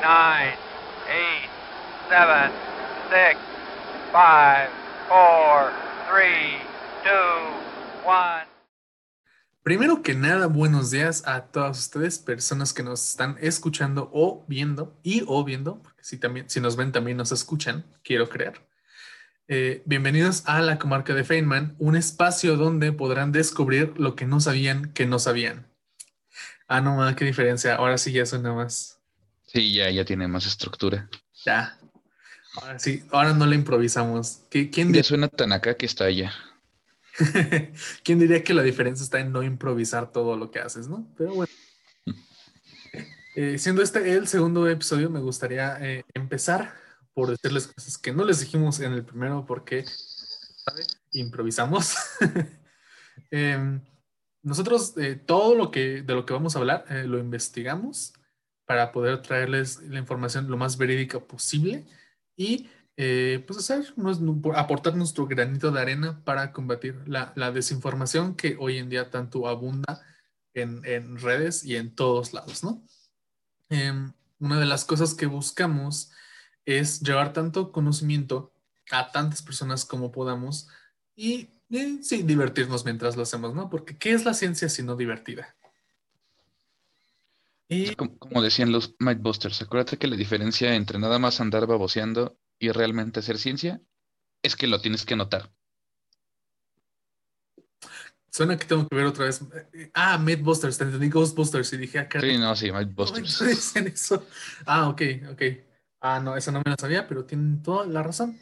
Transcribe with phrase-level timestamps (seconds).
[0.00, 0.54] nine,
[1.08, 1.50] eight,
[2.08, 2.50] seven,
[3.10, 3.38] six,
[4.12, 4.70] five,
[5.08, 5.72] four,
[6.08, 6.58] three,
[7.02, 8.46] two, one.
[9.62, 14.96] Primero que nada, buenos días a todas ustedes, personas que nos están escuchando o viendo,
[15.02, 18.62] y o viendo, porque si, también, si nos ven también nos escuchan, quiero creer.
[19.48, 24.40] Eh, bienvenidos a la comarca de Feynman, un espacio donde podrán descubrir lo que no
[24.40, 25.66] sabían que no sabían.
[26.68, 27.74] Ah, no, qué diferencia.
[27.74, 28.97] Ahora sí ya suena más.
[29.48, 31.08] Sí, ya, ya tiene más estructura.
[31.44, 31.78] Ya.
[32.60, 34.42] Ahora sí, ahora no le improvisamos.
[34.50, 36.32] ¿Qué, ¿Quién ya suena tan acá que está allá.
[38.04, 41.08] ¿Quién diría que la diferencia está en no improvisar todo lo que haces, no?
[41.16, 41.52] Pero bueno.
[43.36, 46.74] Eh, siendo este el segundo episodio, me gustaría eh, empezar
[47.14, 49.84] por decirles cosas que no les dijimos en el primero porque
[51.12, 51.94] improvisamos.
[53.30, 53.80] Em,
[54.42, 58.12] nosotros eh, todo lo que de lo que vamos a hablar eh, lo investigamos
[58.68, 61.86] para poder traerles la información lo más verídica posible
[62.36, 63.94] y eh, pues hacer,
[64.54, 70.04] aportar nuestro granito de arena para combatir la, desinformación que hoy en día tanto abunda
[70.52, 72.84] en, en redes y en todos lados, ¿no?
[73.70, 76.10] Em, una de las cosas que buscamos
[76.66, 78.52] es llevar tanto conocimiento
[78.90, 80.68] a tantas personas como podamos
[81.16, 81.48] y
[82.02, 83.70] sí, divertirnos mientras lo hacemos, ¿no?
[83.70, 85.56] Porque ¿qué es la ciencia si no divertida?
[87.68, 87.94] Y...
[87.94, 93.20] Como, decían los Mythbusters, acuérdate que la diferencia entre nada más andar baboseando y realmente
[93.20, 93.80] hacer ciencia
[94.42, 95.52] es que lo tienes que notar.
[98.30, 99.42] Suena que tengo que ver otra vez.
[99.94, 102.18] Ah, Mythbusters, te entendí Ghostbusters y dije acá.
[102.18, 103.76] Ah, sí, no, sí, Mythbusters.
[103.76, 104.26] eso?
[104.64, 105.02] Ah, ok,
[105.32, 105.42] ok.
[106.00, 108.38] Ah, no, eso no me lo sabía, pero tienen toda la razón.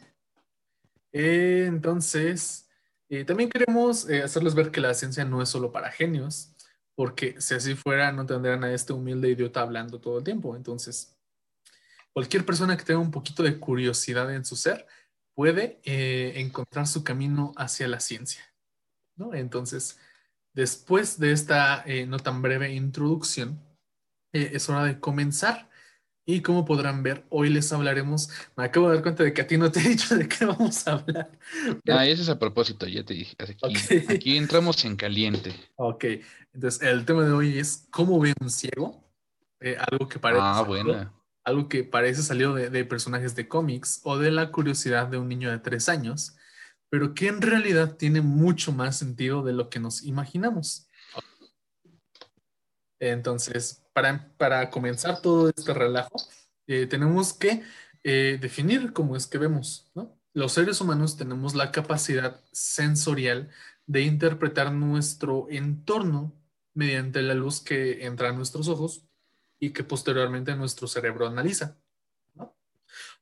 [1.12, 2.68] Eh, entonces,
[3.08, 6.52] y también queremos eh, hacerles ver que la ciencia no es solo para genios,
[6.96, 10.56] porque si así fuera no tendrían a este humilde idiota hablando todo el tiempo.
[10.56, 11.16] Entonces,
[12.12, 14.86] cualquier persona que tenga un poquito de curiosidad en su ser
[15.34, 18.42] puede eh, encontrar su camino hacia la ciencia.
[19.14, 19.34] ¿no?
[19.34, 19.98] Entonces,
[20.54, 23.62] después de esta eh, no tan breve introducción,
[24.32, 25.70] es hora de comenzar
[26.28, 28.28] y como podrán ver, hoy les hablaremos.
[28.56, 30.44] Me acabo de dar cuenta de que a ti no te he dicho de qué
[30.44, 31.30] vamos a hablar.
[31.88, 33.36] Ah, eso es a propósito, ya te dije.
[34.08, 35.54] Aquí, entramos en caliente.
[35.76, 36.04] Ok,
[36.52, 39.08] entonces el tema de hoy es cómo ve un ciego.
[39.60, 40.42] Eh, algo que parece.
[40.42, 41.12] Ah, buena.
[41.44, 45.28] Algo que parece salido de, de personajes de cómics o de la curiosidad de un
[45.28, 46.36] niño de tres años,
[46.90, 50.88] pero que en realidad tiene mucho más sentido de lo que nos imaginamos.
[52.98, 53.85] Entonces,
[54.36, 56.16] para, comenzar todo este relajo,
[56.66, 57.62] eh, tenemos que
[58.04, 59.90] eh, definir cómo es que vemos.
[60.34, 63.48] Los seres humanos tenemos la capacidad sensorial
[63.86, 66.34] de interpretar nuestro entorno
[66.74, 69.06] mediante la luz que entra a nuestros ojos
[69.58, 71.78] y que posteriormente nuestro cerebro analiza.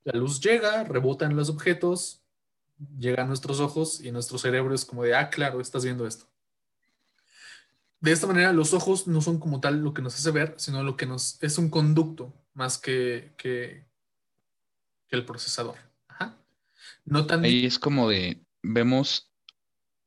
[0.03, 2.25] La luz llega, rebota en los objetos,
[2.99, 6.34] llega a nuestros ojos y nuestro cerebro es como de, ah, claro, estás viendo esto
[8.05, 10.83] de esta manera los ojos no son como tal lo que nos hace ver, sino
[10.83, 13.87] lo que nos es un conducto más que, que,
[15.09, 15.77] el procesador.
[17.05, 19.31] No tan Ahí es como de vemos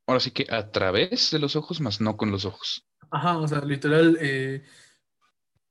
[0.06, 2.86] ahora sí que a través de los ojos, más no con los ojos.
[3.10, 4.66] Ajá, o sea, literal, eh,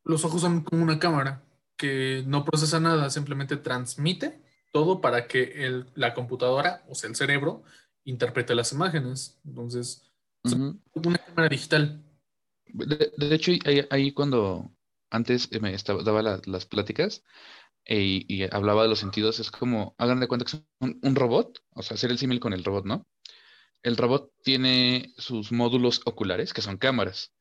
[0.04, 1.42] los ojos son como una cámara
[1.76, 4.40] que no procesa nada, simplemente transmite
[4.72, 7.62] todo para que la computadora, o sea, el cerebro,
[8.04, 9.38] interprete las imágenes.
[9.44, 10.10] Entonces,
[10.44, 12.05] son una cámara digital.
[12.68, 13.52] De, hecho,
[13.90, 14.72] ahí, cuando
[15.10, 17.22] antes me estaba, daba las pláticas
[17.84, 21.62] eh, y, hablaba de los sentidos, es como, hagan de cuenta que es un, robot,
[21.70, 23.06] o sea, hacer el símil con el robot, ¿no?
[23.82, 27.32] El robot tiene sus módulos oculares, que son cámaras,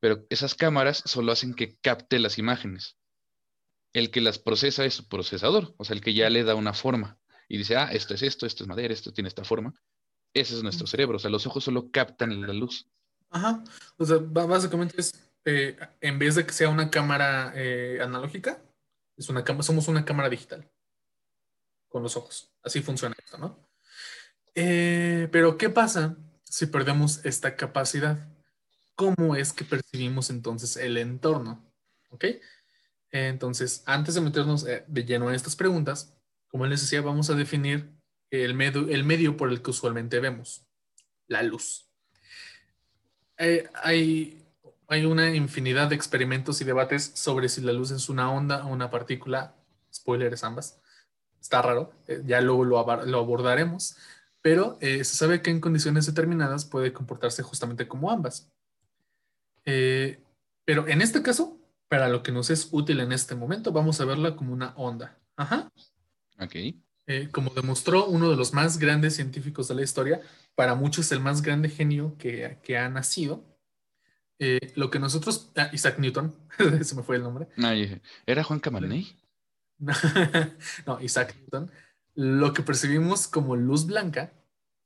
[0.00, 2.96] pero esas cámaras solo hacen que capte las imágenes.
[3.92, 6.72] El que las procesa es su procesador, o sea, el que ya le da una
[6.72, 9.74] forma y dice, ah, esto es esto, esto es madera, esto tiene esta forma.
[10.34, 12.88] Ese es nuestro cerebro, o sea, los ojos solo captan la luz.
[13.32, 13.64] Ajá.
[13.96, 15.12] O sea, básicamente es,
[15.44, 18.62] eh, en vez de que sea una cámara eh, analógica,
[19.16, 20.70] es una somos una cámara digital
[21.88, 22.52] con los ojos.
[22.62, 23.58] Así funciona esto, ¿no?
[24.54, 28.28] Eh, pero, ¿qué pasa si perdemos esta capacidad?
[28.94, 31.64] ¿Cómo es que percibimos entonces el entorno?
[32.10, 32.26] ¿Ok?
[33.10, 36.14] Entonces, antes de meternos de lleno en estas preguntas,
[36.48, 37.90] como les decía, vamos a definir
[38.30, 40.66] el medio, el medio por el que usualmente vemos,
[41.26, 41.91] la luz.
[43.42, 44.38] Eh, hay,
[45.04, 48.88] una infinidad de experimentos y debates sobre si la luz es una onda o una
[48.88, 49.56] partícula.
[49.92, 50.80] Spoilers ambas.
[51.40, 53.96] Está raro, eh, ya luego lo, abordaremos,
[54.42, 58.48] pero eh, se sabe que en condiciones determinadas puede comportarse justamente como ambas.
[59.64, 61.58] pero en este caso,
[61.88, 65.18] para lo que nos es útil en este momento, vamos a verla como una onda.
[65.36, 65.68] Ajá.
[66.38, 66.54] Ok.
[67.06, 70.20] Eh, como demostró uno de los más grandes científicos de la historia,
[70.54, 73.44] para muchos el más grande genio que, que ha nacido,
[74.38, 76.34] eh, lo que nosotros, ah, Isaac Newton,
[76.82, 77.48] se me fue el nombre.
[78.26, 79.16] ¿Era Juan Camaney?
[80.86, 81.70] no, Isaac Newton.
[82.14, 84.32] Lo que percibimos como luz blanca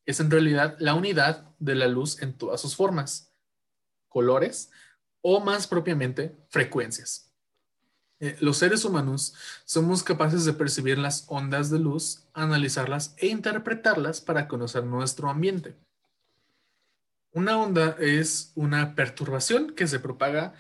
[0.05, 3.35] es en realidad la unidad de la luz en todas sus formas,
[4.09, 4.71] colores
[5.23, 7.25] o más propiamente frecuencias.
[8.21, 9.35] Eh, los seres humanos
[9.65, 15.75] somos capaces de percibir las ondas de luz, analizarlas e interpretarlas para conocer nuestro ambiente.
[17.33, 20.55] Una onda es una perturbación que se propaga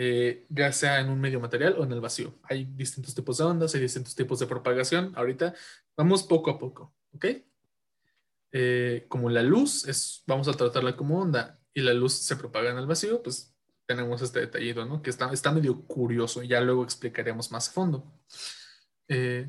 [0.00, 2.38] eh, ya sea en un medio material o en el vacío.
[2.44, 5.12] Hay distintos tipos de ondas, hay distintos tipos de propagación.
[5.16, 5.54] Ahorita
[5.96, 7.26] vamos poco a poco, ¿ok?
[8.52, 12.70] Eh, como la luz es, vamos a tratarla como onda y la luz se propaga
[12.70, 13.52] en el vacío, pues
[13.88, 15.00] tenemos este detallito, ¿no?
[15.00, 18.04] Que está, está medio curioso, ya luego explicaremos más a fondo.
[19.08, 19.48] Eh,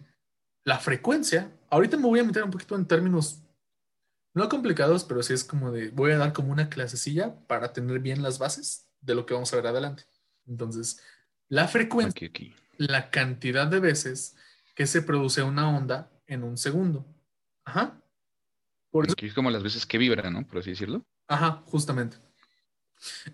[0.64, 3.44] la frecuencia, ahorita me voy a meter un poquito en términos
[4.34, 8.00] no complicados, pero sí es como de, voy a dar como una clasecilla para tener
[8.00, 10.04] bien las bases de lo que vamos a ver adelante.
[10.48, 11.02] Entonces,
[11.50, 12.32] la frecuencia,
[12.78, 14.38] la cantidad de veces
[14.74, 17.06] que se produce una onda en un segundo.
[17.66, 18.02] Ajá.
[18.90, 20.48] Por eso, es como las veces que vibra, ¿no?
[20.48, 21.06] Por así decirlo.
[21.28, 22.18] Ajá, justamente.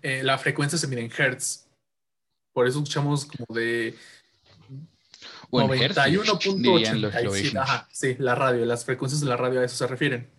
[0.02, 1.66] Eh, la frecuencia se mide en hertz.
[2.52, 3.94] Por eso escuchamos como de
[5.50, 7.86] 91.87.
[7.90, 10.30] Sí, la radio, las frecuencias de la radio a eso se refieren.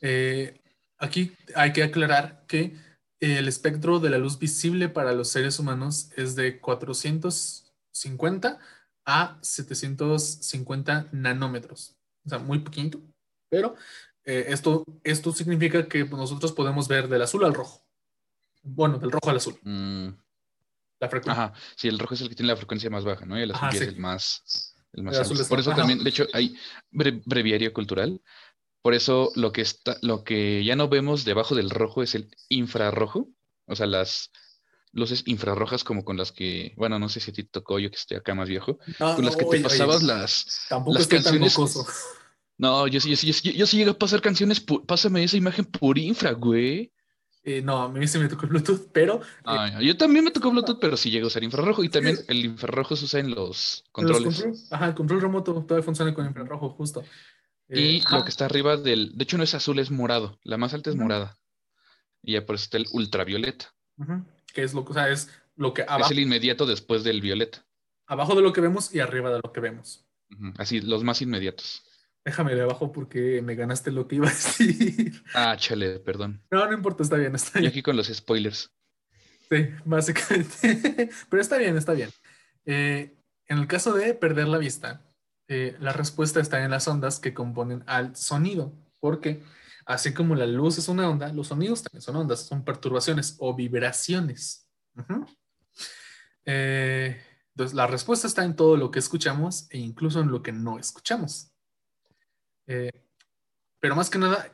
[0.00, 0.60] Eh,
[0.98, 2.76] aquí hay que aclarar que
[3.20, 8.58] el espectro de la luz visible para los seres humanos es de 450
[9.04, 11.96] a 750 nanómetros.
[12.24, 13.00] O sea, muy poquito,
[13.48, 13.74] pero
[14.24, 17.82] eh, esto, esto significa que nosotros podemos ver del azul al rojo.
[18.62, 19.58] Bueno, del rojo al azul.
[19.62, 20.08] Mm.
[21.00, 21.44] La frecuencia.
[21.44, 23.38] Ajá, sí, el rojo es el que tiene la frecuencia más baja, ¿no?
[23.38, 25.34] Y el azul es el más, el más alto.
[25.48, 26.56] Por eso también, de hecho, hay
[26.90, 28.20] breviario cultural.
[28.82, 32.30] Por eso lo que está, lo que ya no vemos debajo del rojo es el
[32.48, 33.28] infrarrojo.
[33.66, 34.30] O sea, las
[34.92, 37.96] luces infrarrojas como con las que, bueno, no sé si a ti tocó yo que
[37.96, 41.56] estoy acá más viejo, con las que te pasabas las, tampoco las canciones.
[42.58, 45.96] no, yo sí, yo, yo, yo, sí llegué a pasar canciones, pásame esa imagen por
[45.98, 46.92] infra, güey.
[47.42, 49.20] Eh, no, a mí sí me tocó Bluetooth, pero.
[49.44, 51.82] Ah, yo también me tocó Bluetooth, pero sí llegó a usar infrarrojo.
[51.82, 54.68] Y también el infrarrojo se usa en los controles.
[54.70, 57.02] ajá, el control remoto todavía funciona con infrarrojo, justo.
[57.68, 59.16] y eh, lo que está arriba del.
[59.16, 60.38] De hecho, no es azul, es morado.
[60.42, 61.38] La más alta es morada.
[62.22, 63.74] Y ya por eso está el ultravioleta.
[64.52, 66.04] Que es lo, o sea, es lo que abajo.
[66.04, 67.64] Es el inmediato después del violeta.
[68.06, 70.04] Abajo de lo que vemos y arriba de lo que vemos.
[70.58, 71.84] Así, los más inmediatos.
[72.24, 75.22] Déjame de abajo porque me ganaste lo que iba a decir.
[75.34, 76.42] Ah, chale, perdón.
[76.50, 77.64] No, no importa, está bien, está bien.
[77.64, 78.70] Y aquí con los spoilers.
[79.50, 81.10] Sí, básicamente.
[81.30, 82.10] Pero está bien, está bien.
[82.66, 85.02] Eh, en el caso de perder la vista,
[85.48, 89.42] eh, la respuesta está en las ondas que componen al sonido, porque
[89.86, 93.54] así como la luz es una onda, los sonidos también son ondas, son perturbaciones o
[93.54, 94.68] vibraciones.
[96.44, 97.20] Eh,
[97.54, 100.78] entonces, la respuesta está en todo lo que escuchamos e incluso en lo que no
[100.78, 101.52] escuchamos.
[102.66, 102.90] Eh,
[103.80, 104.52] pero más que nada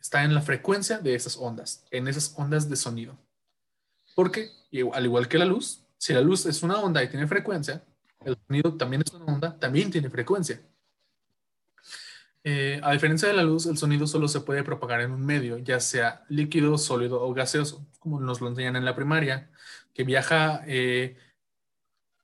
[0.00, 3.16] está en la frecuencia de esas ondas, en esas ondas de sonido.
[4.14, 4.50] Porque,
[4.92, 7.82] al igual que la luz, si la luz es una onda y tiene frecuencia,
[8.24, 10.60] el sonido también es una onda, también tiene frecuencia.
[12.46, 15.56] Eh, a diferencia de la luz, el sonido solo se puede propagar en un medio,
[15.56, 19.50] ya sea líquido, sólido o gaseoso, como nos lo enseñan en la primaria,
[19.94, 21.16] que viaja, eh,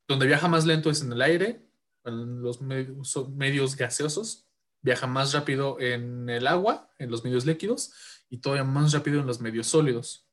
[0.06, 1.64] donde viaja más lento es en el aire,
[2.04, 4.49] en los medios gaseosos,
[4.82, 7.92] viaja más rápido en el agua, en los medios líquidos,
[8.28, 10.26] y todavía más rápido en los medios sólidos.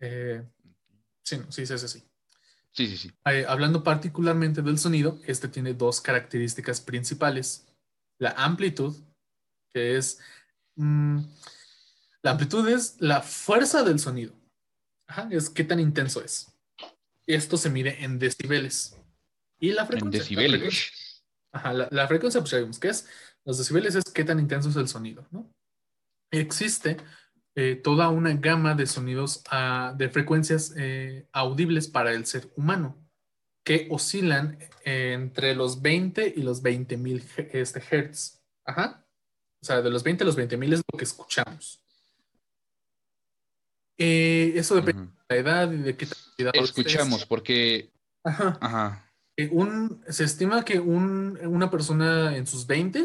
[0.00, 0.46] Eh,
[1.22, 2.04] sí, sí, sí, sí, sí.
[2.72, 3.12] Sí, sí, sí.
[3.48, 7.66] hablando particularmente del sonido, este tiene dos características principales.
[8.18, 8.94] La amplitud,
[9.72, 10.20] que es...
[10.74, 11.20] Mm,
[12.22, 14.34] la amplitud es la fuerza del sonido.
[15.30, 16.52] es qué tan intenso es.
[17.26, 18.98] Esto se mide en decibeles.
[19.58, 20.18] Y la frecuencia.
[20.18, 21.22] En decibeles.
[21.52, 23.08] ajá, la, la, frecuencia, pues ya vimos que es
[23.46, 25.48] los decibeles es qué tan intenso es el sonido, ¿no?
[26.32, 26.96] Existe
[27.54, 32.98] eh, toda una gama de sonidos ah, de frecuencias eh, audibles para el ser humano
[33.64, 38.42] que oscilan entre los 20 y los 20 mil este, hertz.
[38.64, 39.06] Ajá.
[39.62, 41.80] O sea, de los 20 a los 20 mil es lo que escuchamos.
[43.96, 46.52] Eh, eso depende de la edad y de qué cantidad.
[46.54, 47.92] Escuchamos, porque.
[48.22, 48.58] Ajá.
[48.60, 49.12] Ajá.
[49.50, 53.04] Un, se estima que un, una persona en sus 20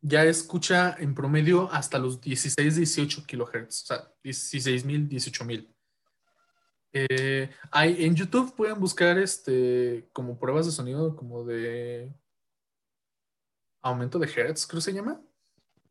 [0.00, 5.74] ya escucha en promedio hasta los 16, 18 kilohertz, o sea, 16 mil, 18 mil.
[6.92, 12.12] Eh, hay, en YouTube pueden buscar este como pruebas de sonido como de
[13.82, 15.20] aumento de hertz, creo que se llama.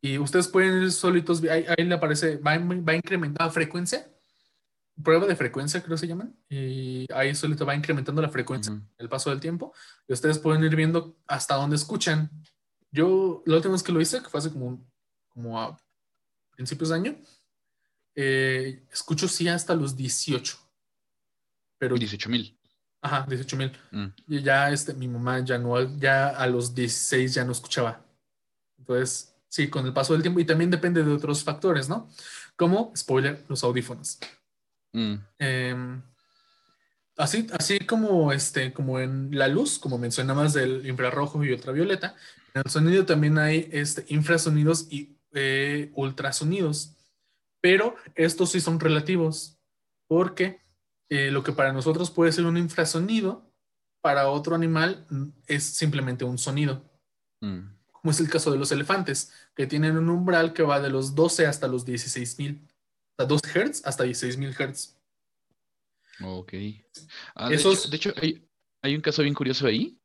[0.00, 4.08] Y ustedes pueden ir solitos, ahí, ahí le aparece, va, va incrementando frecuencia.
[5.02, 6.36] Prueba de frecuencia, creo que se llaman.
[6.48, 8.82] Y ahí solito va incrementando la frecuencia Ujú.
[8.98, 9.72] el paso del tiempo.
[10.06, 12.30] Y ustedes pueden ir viendo hasta dónde escuchan.
[12.90, 14.84] Yo, la última vez que lo hice, que fue hace como,
[15.28, 15.78] como a
[16.52, 17.16] principios de año,
[18.14, 20.58] eh, escucho sí hasta los 18.
[21.78, 22.58] Pero, 18 mil.
[23.00, 23.72] ajá, 18 mil.
[23.92, 24.06] Mm.
[24.26, 28.04] Y ya este, mi mamá ya no, ya a los 16 ya no escuchaba.
[28.78, 32.10] Entonces, sí, con el paso del tiempo y también depende de otros factores, ¿no?
[32.56, 34.18] Como, spoiler, los audífonos.
[34.92, 35.14] Mm.
[35.38, 36.00] Eh,
[37.16, 42.16] así, así como, este, como en la luz, como mencionabas del infrarrojo y ultravioleta,
[42.54, 46.94] en el sonido también hay este, infrasonidos y eh, ultrasonidos,
[47.60, 49.58] pero estos sí son relativos,
[50.06, 50.60] porque
[51.10, 53.44] eh, lo que para nosotros puede ser un infrasonido,
[54.00, 56.84] para otro animal mm, es simplemente un sonido,
[57.40, 57.68] Mm.
[57.92, 61.14] como es el caso de los elefantes, que tienen un umbral que va de los
[61.14, 64.96] 12 hasta los 16.000, o sea, 2 Hz hasta 16.000 Hz.
[66.24, 66.52] Ok.
[67.34, 68.48] Ah, de Esos- hecho, de hecho, hay,
[68.82, 69.97] hay un caso bien curioso ahí.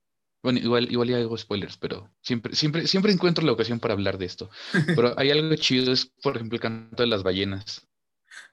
[0.43, 4.17] Bueno, igual, igual ya hago spoilers, pero siempre, siempre, siempre encuentro la ocasión para hablar
[4.17, 4.49] de esto.
[4.95, 7.87] Pero hay algo chido, es por ejemplo el canto de las ballenas.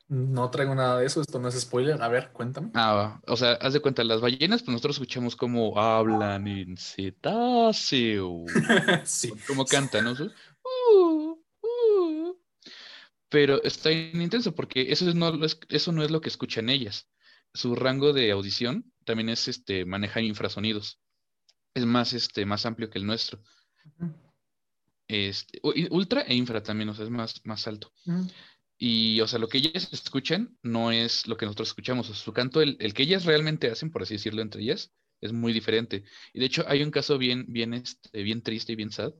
[0.08, 2.00] No traigo nada de eso, esto no es spoiler.
[2.02, 2.70] A ver, cuéntame.
[2.74, 8.44] Ah, o sea, haz de cuenta, las ballenas, pues nosotros escuchamos cómo hablan en cetáceo,
[9.04, 9.32] sí.
[9.46, 10.12] cómo cantan, ¿no?
[10.12, 12.36] "Uh, uh".
[13.28, 15.32] Pero está bien intenso porque eso, es no,
[15.68, 17.08] eso no es lo que escuchan ellas.
[17.54, 21.00] Su rango de audición también es este, manejar infrasonidos.
[21.74, 23.40] Es más, este, más amplio que el nuestro.
[25.08, 27.92] Este, ultra e infra también, o sea, es más, más alto.
[28.78, 32.08] Y, o sea, lo que ellas escuchan no es lo que nosotros escuchamos.
[32.08, 34.92] O sea, su canto, el, el que ellas realmente hacen, por así decirlo, entre ellas,
[35.20, 36.04] es muy diferente.
[36.32, 39.12] Y de hecho, hay un caso bien, bien, este, bien triste y bien sad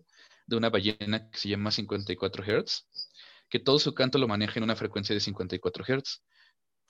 [0.47, 2.87] de una ballena que se llama 54 Hz,
[3.49, 6.23] que todo su canto lo maneja en una frecuencia de 54 Hz.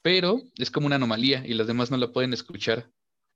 [0.03, 2.91] Pero es como una anomalía y las demás no la pueden escuchar.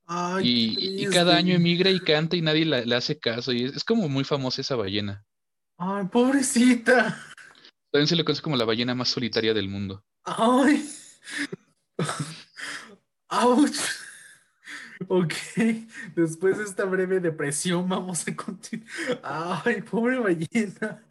[0.06, 3.52] Ay, Y, cada año emigra y canta y nadie la- le hace caso.
[3.52, 5.24] Y es, es como muy famosa esa ballena.
[5.78, 7.20] Ay, pobrecita.
[7.90, 10.04] También se le conoce como la ballena más solitaria del mundo.
[10.24, 10.88] Ay.
[13.30, 13.76] Ouch.
[15.08, 15.34] Ok,
[16.14, 18.88] después de esta breve depresión vamos a continuar.
[19.22, 21.02] Ay, pobre ballena.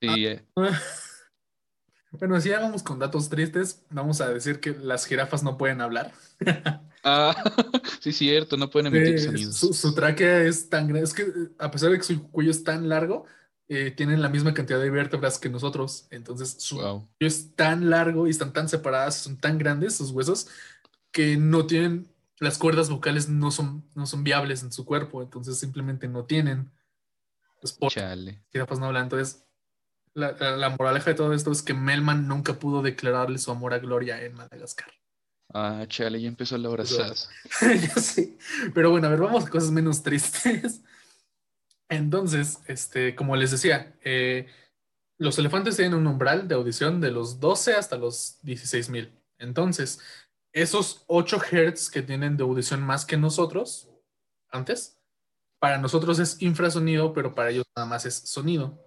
[0.00, 0.42] Sí, eh,
[2.12, 5.80] Bueno, si ya vamos con datos tristes, vamos a decir que las jirafas no pueden
[5.80, 6.12] hablar.
[7.04, 7.34] Ah,
[8.00, 9.56] sí, cierto, no pueden emitir Eh, sonidos.
[9.56, 11.28] su, su tráquea es tan grande, es que eh,
[11.58, 13.24] a pesar de que su cuello es tan largo,
[13.66, 16.06] eh, tienen la misma cantidad de vértebras que nosotros.
[16.10, 17.00] Entonces, su Wow.
[17.18, 20.46] cuello es tan largo y están tan separadas, son tan grandes sus huesos,
[21.10, 25.58] que no tienen, las cuerdas vocales no son, no son viables en su cuerpo, entonces
[25.58, 26.70] simplemente no tienen.
[27.60, 28.42] Pues por Chale.
[28.52, 29.04] jirafas no hablan.
[29.04, 29.44] Entonces,
[30.14, 33.74] la, la- la moraleja de todo esto es que Melman nunca pudo declararle su amor
[33.74, 34.92] a Gloria en Madagascar.
[35.54, 37.14] Ah, chale, ya empezó la hora sad.
[37.60, 38.38] Ya sé.
[38.74, 40.82] Pero bueno, a ver, vamos a cosas menos tristes.
[41.88, 44.46] Entonces, este, como les decía, eh,
[45.18, 49.12] los elefantes tienen un umbral de audición de los 12 hasta los 16 mil.
[49.38, 50.00] Entonces,
[50.54, 53.90] esos 8 Hz que tienen de audición más que nosotros,
[54.50, 54.98] antes,
[55.60, 58.82] para nosotros es infrasonido, pero para ellos nada más es sonido.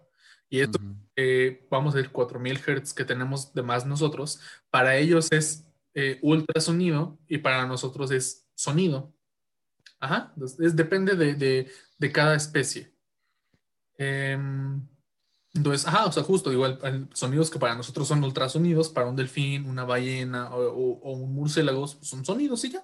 [0.49, 0.79] Y esto
[1.15, 6.19] eh, vamos a decir 4000 Hz que tenemos de más nosotros, para ellos es eh,
[6.21, 9.13] ultrasonido y para nosotros es sonido.
[9.99, 12.93] Ajá, es- depende de, de- de cada especie.
[13.97, 14.81] Em,
[15.53, 19.65] entonces, ajá, o sea, justo igual, sonidos que para nosotros son ultrasonidos, para un delfín,
[19.69, 22.83] una ballena o, o- o un murciélago pues, son sonidos y ya.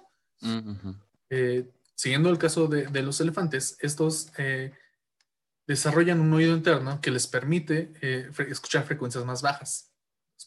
[1.28, 4.72] Eh, siguiendo el caso de, de los elefantes, estos eh,
[5.66, 9.92] desarrollan un oído interno que les permite eh, escuchar frecuencias más bajas.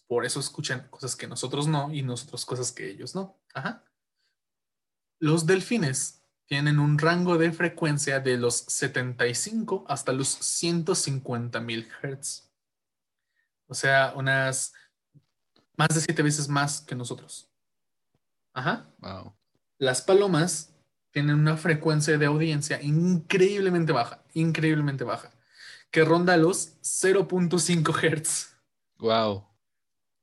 [0.08, 3.40] Por eso escuchan cosas que nosotros no y nosotros cosas que ellos no.
[3.54, 3.84] Ajá.
[5.20, 12.52] Los delfines tienen un rango de frecuencia de los 75 hasta los 150 mil Hz.
[13.68, 14.74] O sea, unas
[15.78, 17.50] más de siete veces más que nosotros.
[18.54, 18.94] Ajá.
[19.00, 19.36] Wow.
[19.78, 20.75] Las palomas
[21.16, 25.32] tienen una frecuencia de audiencia increíblemente baja, increíblemente baja,
[25.90, 28.54] que ronda los 0.5 Hz.
[28.98, 29.46] Wow.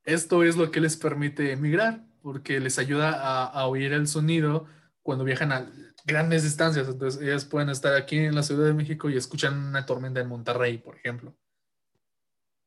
[0.04, 4.66] Esto es lo que les permite emigrar, porque les ayuda a, a oír el sonido
[5.02, 5.72] cuando viajan a
[6.04, 6.87] grandes distancias.
[6.87, 10.28] Entonces, ellas pueden estar aquí en la Ciudad de México y escuchan una tormenta en
[10.28, 11.34] Monterrey, por ejemplo.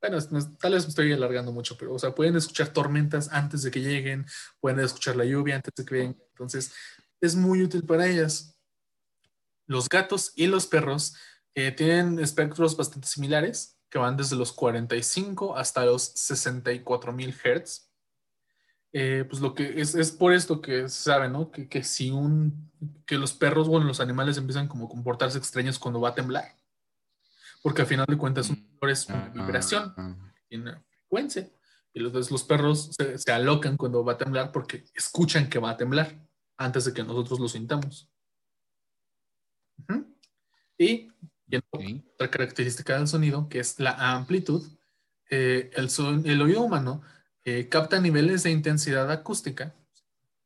[0.02, 0.18] bueno,
[0.60, 3.82] tal vez me estoy alargando mucho, pero, o sea, pueden escuchar tormentas antes de que
[3.82, 4.26] lleguen,
[4.60, 6.18] pueden escuchar la lluvia antes de que vengan.
[6.32, 6.74] Entonces,
[7.22, 8.58] es muy útil para ellas.
[9.68, 11.16] Los gatos y los perros
[11.56, 17.90] eh, tienen espectros bastante similares, que van desde los 45 hasta los 64 mil Hz.
[18.92, 21.52] Eh, pues lo que es, es, por esto que se sabe, ¿no?
[21.52, 22.72] Que, que, si un,
[23.06, 26.56] que los perros, bueno, los animales empiezan como a comportarse extraños cuando va a temblar.
[27.62, 29.94] Porque al final de cuentas un temblor es una vibración,
[30.48, 31.50] tiene una frecuencia.
[31.94, 35.72] Y los, los perros se, se, alocan cuando va a temblar porque escuchan que va
[35.72, 36.16] a temblar
[36.58, 38.10] antes de que nosotros lo sintamos.
[39.78, 40.06] Uh -huh.
[40.78, 41.12] Y
[41.48, 44.68] y otra característica del sonido, que es la amplitud,
[45.30, 47.02] eh, el, son, el, oído humano
[47.44, 49.76] eh, capta niveles de intensidad acústica,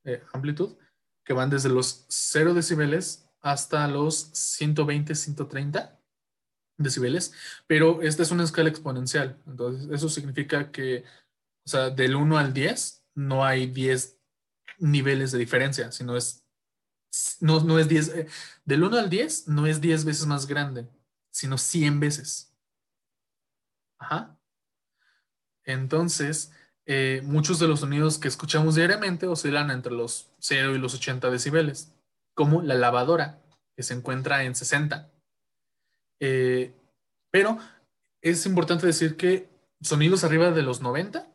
[0.04, 0.76] eh, amplitud,
[1.24, 5.98] que van desde los 0 decibeles hasta los 120, 130
[6.78, 7.34] decibeles,
[7.68, 9.38] pero esta es una escala exponencial.
[9.48, 11.04] Entonces, eso significa que,
[11.66, 14.19] o sea, del 1 al 10 no hay 10
[14.80, 16.46] niveles de diferencia, sino es
[17.40, 18.28] no, no es 10, eh,
[18.66, 20.88] del 1 al 10 no es 10 veces más grande,
[21.32, 22.54] sino 100 veces.
[24.00, 24.38] Ajá.
[25.66, 26.52] Entonces,
[26.86, 31.30] eh, muchos de los sonidos que escuchamos diariamente oscilan entre los 0 y los 80
[31.30, 31.94] decibeles,
[32.34, 33.42] como la lavadora,
[33.76, 35.12] que se encuentra en 60.
[36.22, 36.74] Eh,
[37.32, 37.58] pero
[38.22, 39.50] es importante decir que
[39.82, 41.32] sonidos arriba de los 90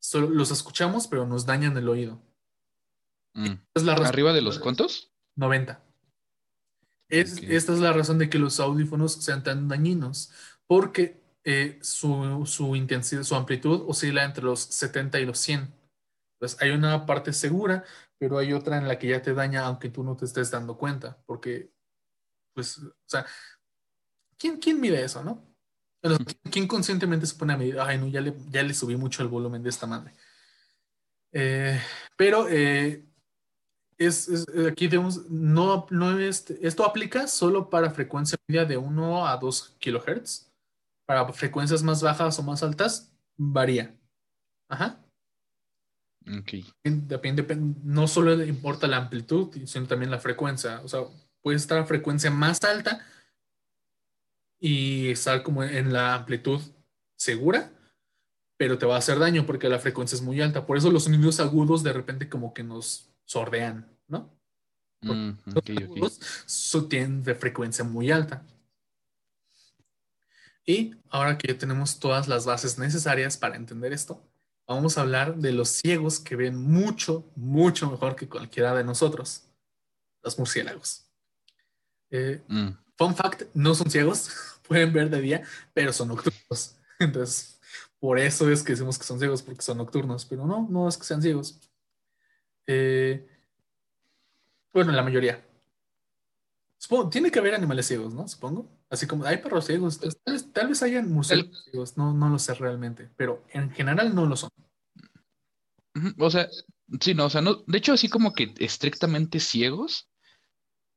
[0.00, 2.20] solo los escuchamos, pero nos dañan el oído.
[3.36, 3.52] Mm.
[3.74, 5.12] Es la ¿Arriba de los cuántos?
[5.36, 5.82] 90.
[7.08, 7.54] Es, okay.
[7.54, 10.32] Esta es la razón de que los audífonos sean tan dañinos,
[10.66, 15.72] porque eh, su, su, intensidad, su amplitud oscila entre los 70 y los 100.
[16.34, 17.84] Entonces hay una parte segura,
[18.18, 20.76] pero hay otra en la que ya te daña aunque tú no te estés dando
[20.76, 21.70] cuenta, porque,
[22.54, 23.26] pues, o sea,
[24.38, 25.46] ¿quién, quién mide eso, no?
[26.02, 26.18] Bueno,
[26.50, 27.78] ¿Quién conscientemente se pone a medir?
[27.80, 30.14] Ay, no, ya le, ya le subí mucho el volumen de esta madre.
[31.32, 31.78] Eh,
[32.16, 33.04] pero eh,
[33.98, 39.26] es, es, aquí tenemos, no, no es, esto aplica solo para frecuencia media de 1
[39.26, 40.52] a 2 kilohertz.
[41.06, 43.96] Para frecuencias más bajas o más altas, varía.
[44.68, 45.00] Ajá.
[46.26, 46.52] Ok.
[46.82, 50.80] Depende, depende, no solo importa la amplitud, sino también la frecuencia.
[50.82, 51.02] O sea,
[51.42, 53.06] puede estar a frecuencia más alta
[54.58, 56.60] y estar como en la amplitud
[57.16, 57.70] segura,
[58.56, 60.66] pero te va a hacer daño porque la frecuencia es muy alta.
[60.66, 64.32] Por eso los sonidos agudos de repente como que nos sordean, ¿no?
[65.02, 66.02] Mm, okay, okay.
[66.46, 68.42] Su tienen de frecuencia muy alta.
[70.64, 74.20] Y ahora que ya tenemos todas las bases necesarias para entender esto,
[74.66, 79.44] vamos a hablar de los ciegos que ven mucho, mucho mejor que cualquiera de nosotros,
[80.22, 81.04] los murciélagos.
[82.10, 82.70] Eh, mm.
[82.96, 84.30] Fun fact, no son ciegos,
[84.68, 86.76] pueden ver de día, pero son nocturnos.
[86.98, 87.60] Entonces,
[88.00, 90.96] por eso es que decimos que son ciegos, porque son nocturnos, pero no, no es
[90.96, 91.60] que sean ciegos.
[92.66, 93.26] Eh,
[94.72, 95.42] bueno, la mayoría.
[96.78, 98.28] Supongo, tiene que haber animales ciegos, ¿no?
[98.28, 98.68] Supongo.
[98.90, 99.98] Así como hay perros ciegos.
[99.98, 104.14] Tal vez, tal vez hayan murciélagos ciegos, no, no lo sé realmente, pero en general
[104.14, 104.50] no lo son.
[106.18, 106.48] O sea,
[107.00, 110.08] sí, no, o sea, no, de hecho, así como que estrictamente ciegos,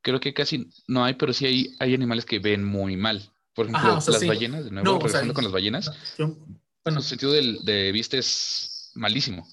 [0.04, 3.32] creo que casi no hay, pero sí hay, hay animales que ven muy mal.
[3.56, 4.28] Por ejemplo, Ajá, o sea, las sí.
[4.28, 6.36] ballenas, de nuevo, No, o regresando sea, con las ballenas, Yo-
[6.84, 9.48] bueno, su sentido del- de vista es malísimo.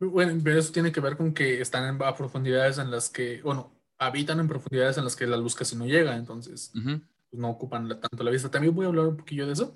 [0.00, 3.72] Bueno, pero eso tiene que ver con que están a profundidades en las que, bueno,
[3.98, 7.00] habitan en profundidades en las que la luz casi no llega, entonces Ujú.
[7.30, 8.50] pues, no ocupan tanto la vista.
[8.50, 9.74] También voy a hablar un poquillo de eso.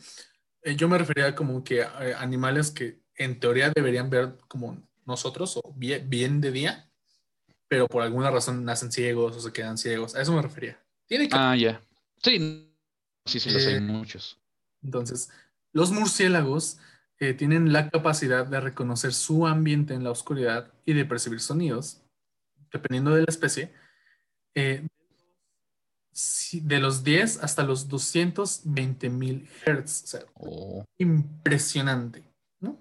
[0.62, 5.56] Eh, yo me refería como que eh, animales que en teoría deberían ver como nosotros
[5.62, 6.90] o bien, bien de día,
[7.68, 10.14] pero por alguna razón nacen ciegos o se quedan ciegos.
[10.14, 10.80] A eso me refería.
[11.06, 11.80] Tiene que Ah, ya.
[12.22, 12.70] Sí,
[13.26, 14.38] sí, sí, los hay Eh, muchos.
[14.82, 15.30] Entonces,
[15.72, 16.78] los murciélagos
[17.22, 22.02] eh, tienen la capacidad de reconocer su ambiente en la oscuridad y de percibir sonidos,
[22.72, 23.72] dependiendo de la especie,
[24.56, 24.84] eh,
[26.52, 29.48] de los 10 hasta los 220 mil.
[29.68, 32.24] O sea, Oh, impresionante,
[32.58, 32.76] ¿no?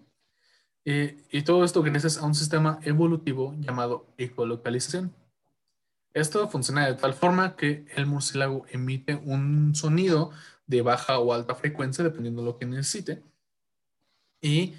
[0.85, 5.13] Eh, y todo esto gracias a un sistema evolutivo llamado ecolocalización.
[6.15, 10.31] Esto funciona de tal forma que el murciélago emite un sonido
[10.65, 13.21] de baja o alta frecuencia, dependiendo de lo que necesite,
[14.41, 14.73] y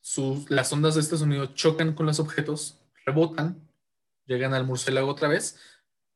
[0.00, 3.68] sus- las ondas de este sonido chocan con los objetos, rebotan,
[4.26, 5.58] llegan al murciélago otra vez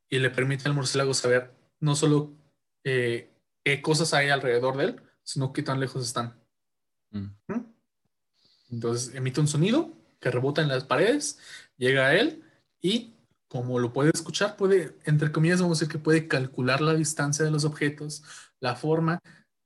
[0.08, 2.32] y le permite al murciélago saber no solo
[2.84, 3.30] eh,
[3.62, 6.40] qué cosas hay alrededor de él, sino qué tan lejos están.
[7.10, 7.26] mm.
[7.48, 7.74] ¿Mm?
[8.70, 11.38] Entonces emite un sonido que rebota en las paredes,
[11.76, 12.42] llega a él
[12.80, 13.14] y
[13.48, 17.44] como lo puede escuchar, puede, entre comillas, vamos a decir que puede calcular la distancia
[17.44, 18.24] de los objetos,
[18.58, 19.20] la forma,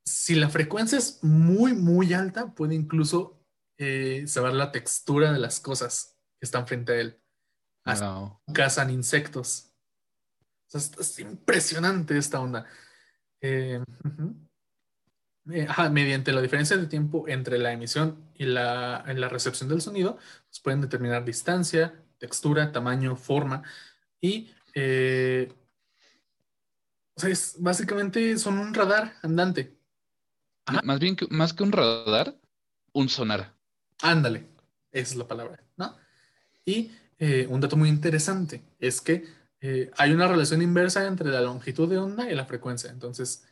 [0.09, 3.45] si la frecuencia es muy, muy alta, puede incluso
[3.77, 7.21] eh, saber la textura de las cosas que están frente a él.
[7.85, 9.73] Hasta cazan insectos.
[10.67, 12.67] O sea, es, es impresionante esta onda.
[13.41, 13.83] Eh.
[15.51, 19.69] Eh, ajá, mediante la diferencia de tiempo entre la emisión y la, en la recepción
[19.71, 23.63] del sonido, pues pueden determinar distancia, textura, tamaño, forma
[24.21, 25.51] y eh,
[27.17, 29.78] o sea, es- básicamente son un radar andante.
[30.69, 30.83] Ajá.
[30.85, 32.37] Más bien que, más que un radar,
[32.93, 33.55] un sonar.
[34.03, 34.47] Ándale,
[34.93, 35.97] esa es la palabra, ¿no?
[36.65, 39.25] Y eh, un dato muy interesante es que
[39.61, 42.91] eh, hay una relación inversa entre la longitud de onda y la frecuencia.
[42.91, 43.45] Entonces,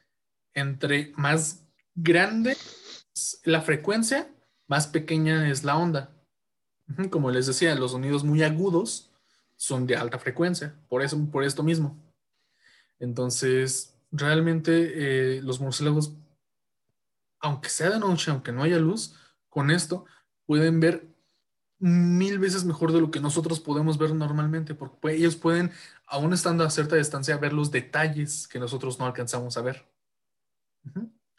[0.55, 2.57] entre más grande
[3.15, 4.31] es la frecuencia,
[4.67, 6.13] más pequeña es la onda.
[7.11, 9.11] Como les decía, los sonidos muy agudos
[9.57, 11.99] son de alta frecuencia, por eso, por esto mismo.
[13.01, 16.13] Entonces, realmente eh, los murciélagos,
[17.41, 19.15] aunque sea de noche, aunque no haya luz,
[19.49, 20.05] con esto
[20.47, 21.09] pueden ver
[21.79, 25.73] mil veces mejor de lo que nosotros podemos ver normalmente, porque pues, ellos pueden,
[26.07, 29.87] aún estando a cierta distancia, ver los detalles que nosotros no alcanzamos a ver.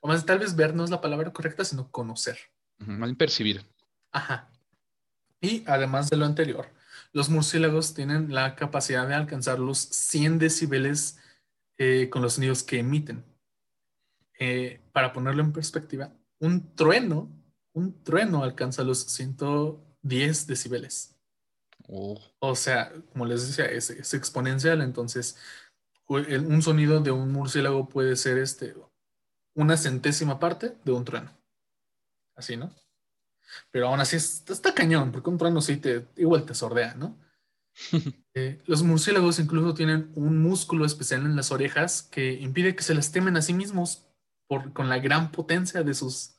[0.01, 2.37] O más, tal vez ver no es la palabra correcta, sino conocer.
[3.17, 3.65] Percibir.
[4.11, 4.51] Ajá.
[5.41, 6.69] Y además de lo anterior,
[7.13, 11.17] los murciélagos tienen la capacidad de alcanzar los 100 decibeles
[11.77, 13.23] eh, con los sonidos que emiten.
[14.39, 17.29] Eh, para ponerlo en perspectiva, un trueno,
[17.73, 21.15] un trueno alcanza los 110 decibeles.
[21.87, 24.81] Oh, O sea, como les decía, es, es exponencial.
[24.81, 25.37] Entonces,
[26.07, 28.75] un sonido de un murciélago puede ser este,
[29.55, 31.31] una centésima parte de un trueno.
[32.35, 32.71] Así, ¿no?
[33.71, 37.17] Pero aún así es- está cañón, porque un trueno sí te, igual te sordea, ¿no?
[38.35, 42.93] Eh, los murciélagos incluso tienen un músculo especial en las orejas que impide que se
[42.93, 44.06] lastimen a sí mismos
[44.47, 46.35] por, con la gran potencia de sus,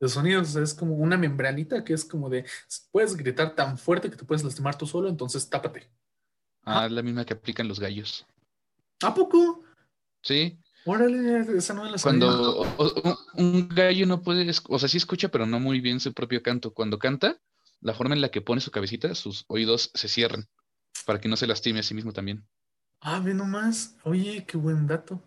[0.00, 0.54] de sus sonidos.
[0.56, 2.44] Es como una membranita que es como de,
[2.90, 5.90] puedes gritar tan fuerte que te puedes lastimar tú solo, entonces tápate.
[6.64, 8.26] ah, es la misma que aplican los gallos.
[9.02, 9.62] ¿A poco?
[10.22, 14.88] Sí, Órale, esa no me la cuando o- o- un gallo no puede, o sea,
[14.88, 16.72] sí escucha, pero no muy bien su propio canto.
[16.72, 17.40] Cuando canta,
[17.80, 20.46] la forma en la que pone su cabecita, sus oídos se cierran
[21.04, 22.46] para que no se lastime a sí mismo también.
[23.00, 23.96] Ah, ve nomás.
[24.04, 25.20] Oye, qué buen dato.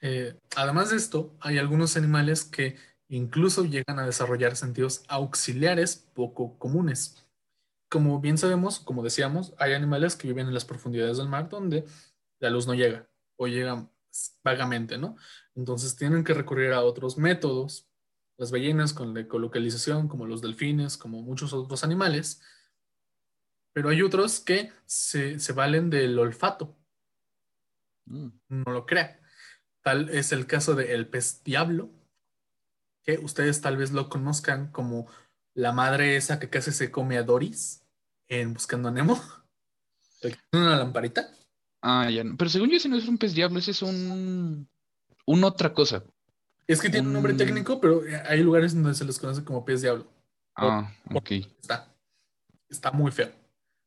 [0.00, 2.76] Eh, además de esto, hay algunos animales que
[3.08, 7.26] incluso llegan a desarrollar sentidos auxiliares poco comunes.
[7.88, 11.84] Como bien sabemos, como decíamos, hay animales que viven en las profundidades del mar donde
[12.38, 13.88] la luz no llega o llega
[14.44, 15.16] vagamente, ¿no?
[15.54, 17.86] Entonces tienen que recurrir a otros métodos.
[18.36, 22.40] Las ballenas con la ecolocalización, como los delfines, como muchos otros animales.
[23.72, 26.78] Pero hay otros que se, se valen del olfato
[28.08, 28.28] Mm.
[28.48, 29.20] no lo crea.
[29.88, 31.88] Tal es el caso de el pez diablo,
[33.04, 35.06] que ustedes tal vez lo conozcan como
[35.54, 37.82] la madre esa que casi se come a Doris
[38.28, 39.18] en Buscando a Nemo.
[40.20, 41.30] Que Una lamparita.
[41.80, 42.36] Ah, ya no.
[42.36, 44.68] Pero según yo, ese no es un pez diablo, ese es un.
[45.24, 46.04] Un otra cosa.
[46.66, 49.80] Es que tiene un nombre técnico, pero hay lugares donde se les conoce como pez
[49.80, 50.06] diablo.
[50.54, 51.30] Ah, ok.
[51.62, 51.96] Está,
[52.68, 53.30] está muy feo.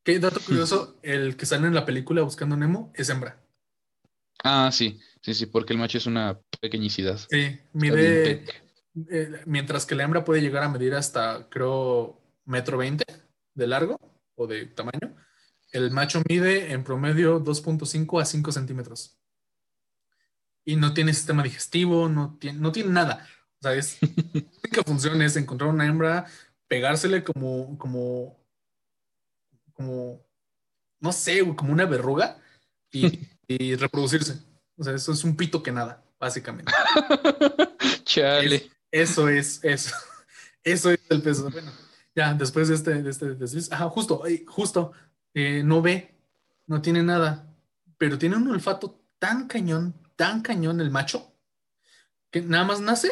[0.02, 3.41] Qué dato curioso, el que sale en la película Buscando a Nemo es hembra.
[4.42, 7.18] Ah, sí, sí, sí, porque el macho es una pequeñicidad.
[7.30, 8.44] Sí, mide,
[9.10, 13.04] eh, mientras que la hembra puede llegar a medir hasta, creo, metro veinte
[13.54, 13.98] de largo
[14.34, 15.16] o de tamaño,
[15.72, 19.18] el macho mide en promedio 2.5 a 5 centímetros.
[20.64, 23.26] Y no tiene sistema digestivo, no tiene, no tiene nada.
[23.58, 23.98] O sea, es,
[24.34, 26.26] la única función es encontrar una hembra,
[26.68, 28.44] pegársele como, como,
[29.72, 30.26] como,
[31.00, 32.38] no sé, como una verruga
[32.90, 34.38] y, y reproducirse.
[34.76, 36.72] O sea, eso es un pito que nada, básicamente.
[38.04, 38.70] Chale.
[38.90, 39.94] Eso es, eso.
[40.64, 41.50] Eso es el peso.
[41.50, 41.72] Bueno,
[42.14, 44.92] ya después de este, de este desliz, ajá, justo, ay, justo,
[45.34, 46.14] eh, no ve,
[46.68, 47.52] no tiene nada,
[47.98, 51.32] pero tiene un olfato tan cañón, tan cañón el macho,
[52.30, 53.10] que nada más nace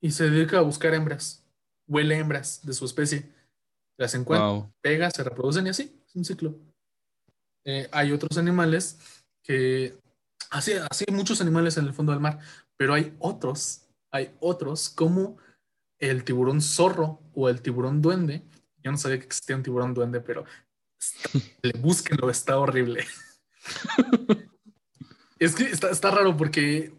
[0.00, 1.44] y se dedica a buscar hembras,
[1.86, 3.30] huele hembras de su especie,
[3.96, 4.72] las encuentra, Wow.
[4.80, 6.58] pega, se reproducen y así, es un ciclo.
[7.64, 8.98] Eh, hay otros animales
[9.42, 9.98] que,
[10.50, 12.38] así, así hay muchos animales en el fondo del mar,
[12.76, 15.36] pero hay otros, hay otros como
[15.98, 18.42] el tiburón zorro o el tiburón duende.
[18.82, 20.44] Yo no sabía que existía un tiburón duende, pero
[21.62, 23.06] le- búsquenlo, está horrible.
[25.38, 26.92] es que está, está raro porque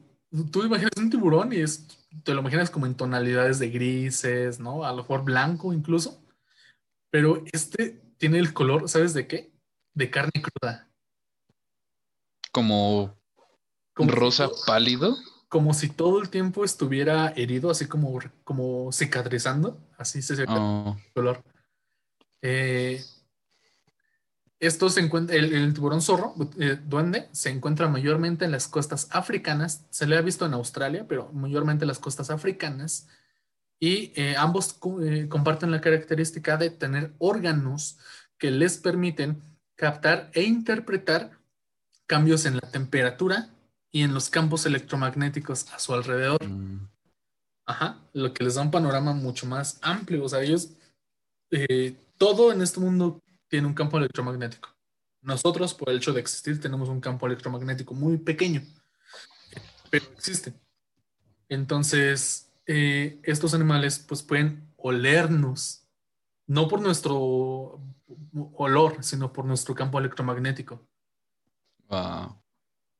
[0.51, 1.87] tú imaginas un tiburón y es,
[2.23, 4.83] te lo imaginas como en tonalidades de grises, ¿no?
[4.85, 6.21] A lo mejor blanco incluso.
[7.09, 9.51] Pero este tiene el color, ¿sabes de qué?
[9.93, 10.89] De carne cruda.
[12.53, 13.17] Como
[13.93, 15.17] Como rosa pálido.
[15.49, 20.95] como si todo el tiempo estuviera herido, así como, como cicatrizando, así se ve Oh,
[20.97, 21.43] el color.
[22.41, 23.03] Eh,
[24.59, 29.07] esto se encuentra, el, el tiburón zorro, eh, duende, se encuentra mayormente en las costas
[29.11, 33.07] africanas, se le ha visto en Australia, pero mayormente en las costas africanas,
[33.79, 37.97] y eh, ambos co- comparten la característica de tener órganos
[38.37, 39.41] que les permiten
[39.75, 41.31] captar e interpretar
[42.05, 43.49] cambios en la temperatura
[43.91, 46.43] y en los campos electromagnéticos a su alrededor.
[46.45, 46.89] mm,
[47.65, 50.25] Ajá, lo que les da un panorama mucho más amplio.
[50.25, 50.71] O sea, ellos,
[51.51, 54.69] eh, todo en este mundo tiene un campo electromagnético.
[55.21, 58.61] Nosotros, por el hecho de existir, tenemos un campo electromagnético muy pequeño,
[59.89, 60.53] pero existe.
[61.47, 65.87] Entonces, eh, estos animales pues pueden olernos,
[66.47, 67.79] no por nuestro
[68.55, 70.85] olor, sino por nuestro campo electromagnético.
[71.93, 72.41] Wow.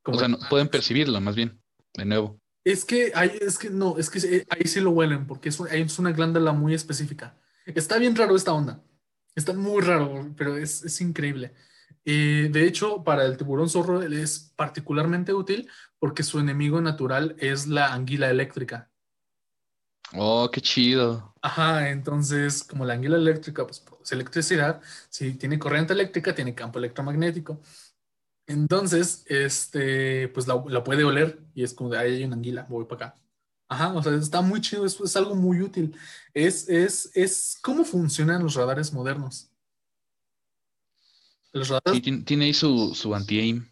[0.04, 1.62] Como O sea, no- pueden percibirlo más bien,
[1.96, 2.40] de nuevo.
[2.64, 6.00] Es que hay, es que no, es que ahí sí lo huelen, porque es, es
[6.00, 7.36] una glándula muy específica.
[7.66, 8.82] Está bien raro esta onda.
[9.36, 11.54] Está muy raro, pero es, es increíble.
[12.06, 17.68] Eh, de hecho, para el tiburón zorro es particularmente útil porque su enemigo natural es
[17.68, 18.92] la anguila eléctrica.
[20.16, 21.36] Oh, qué chido.
[21.42, 26.80] Ajá, entonces, como la anguila eléctrica, pues produce electricidad, si tiene corriente eléctrica, tiene campo
[26.80, 27.62] electromagnético.
[28.48, 32.66] Entonces, este, pues la, la puede oler y es como de ahí hay una anguila,
[32.70, 33.20] voy para acá.
[33.70, 35.96] Ajá, o sea, está muy chido, es, es algo muy útil.
[36.34, 39.50] Es, es, es cómo funcionan los radares modernos.
[41.54, 43.66] Los radares tiene ahí su, su anti-aim.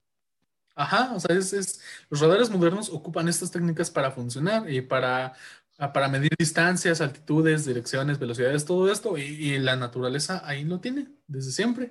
[0.75, 5.33] Ajá, o sea, es, es- los radares modernos ocupan estas técnicas para funcionar y para,
[5.77, 11.09] para medir distancias, altitudes, direcciones, velocidades, todo esto, y, y la naturaleza ahí lo tiene
[11.27, 11.89] desde siempre.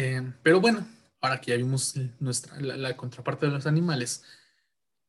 [0.00, 0.86] Eh, pero bueno,
[1.20, 4.22] ahora que ya vimos nuestra, la, la contraparte de los animales,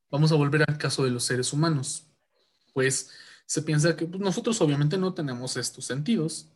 [0.09, 2.07] vamos a volver al caso de los seres humanos.
[2.73, 3.11] Pues
[3.45, 6.47] se piensa que pues, nosotros obviamente no tenemos estos sentidos,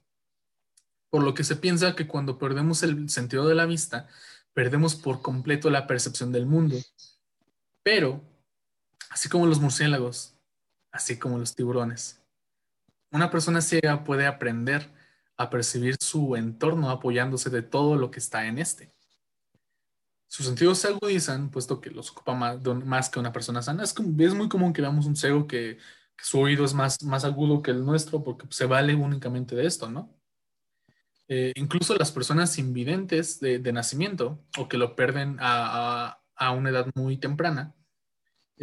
[1.11, 4.07] por lo que se piensa que cuando perdemos el sentido de la vista,
[4.53, 6.77] perdemos por completo la percepción del mundo.
[7.83, 8.19] Pero,
[9.11, 10.33] así como los murciélagos,
[10.91, 12.19] así como los tiburones,
[13.11, 14.89] una persona ciega puede aprender
[15.37, 18.91] a percibir su entorno apoyándose de todo lo que está en este.
[20.27, 23.83] Sus sentidos se agudizan, puesto que los ocupa más, más que una persona sana.
[23.83, 25.77] Es, es muy común que veamos un ciego que,
[26.17, 29.67] que su oído es más, más agudo que el nuestro porque se vale únicamente de
[29.67, 30.11] esto, ¿no?
[31.27, 36.51] Eh, incluso las personas invidentes de, de nacimiento o que lo pierden a, a- a
[36.51, 37.75] una edad muy temprana,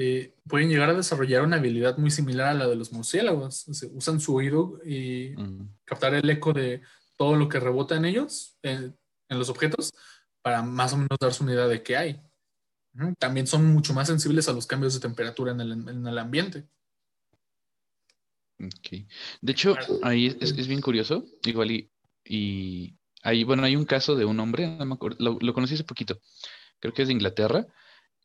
[0.03, 3.69] eh, pueden llegar a desarrollar una habilidad muy similar a la de los murciélagos.
[3.69, 6.81] O sea, usan su oído y Mm, captar el eco de
[7.19, 8.97] todo lo que rebota en ellos, en,
[9.29, 9.93] en los objetos,
[10.41, 12.23] para más o menos darse una idea de qué hay.
[13.19, 16.67] También son mucho más sensibles a los cambios de temperatura en el, en el ambiente.
[19.43, 21.91] De hecho, ahí es, es bien curioso, igual y,
[22.25, 25.75] y ahí, bueno, hay un caso de un hombre, no me acuerdo, lo, lo conocí
[25.75, 26.19] hace poquito,
[26.79, 27.67] creo que es de Inglaterra,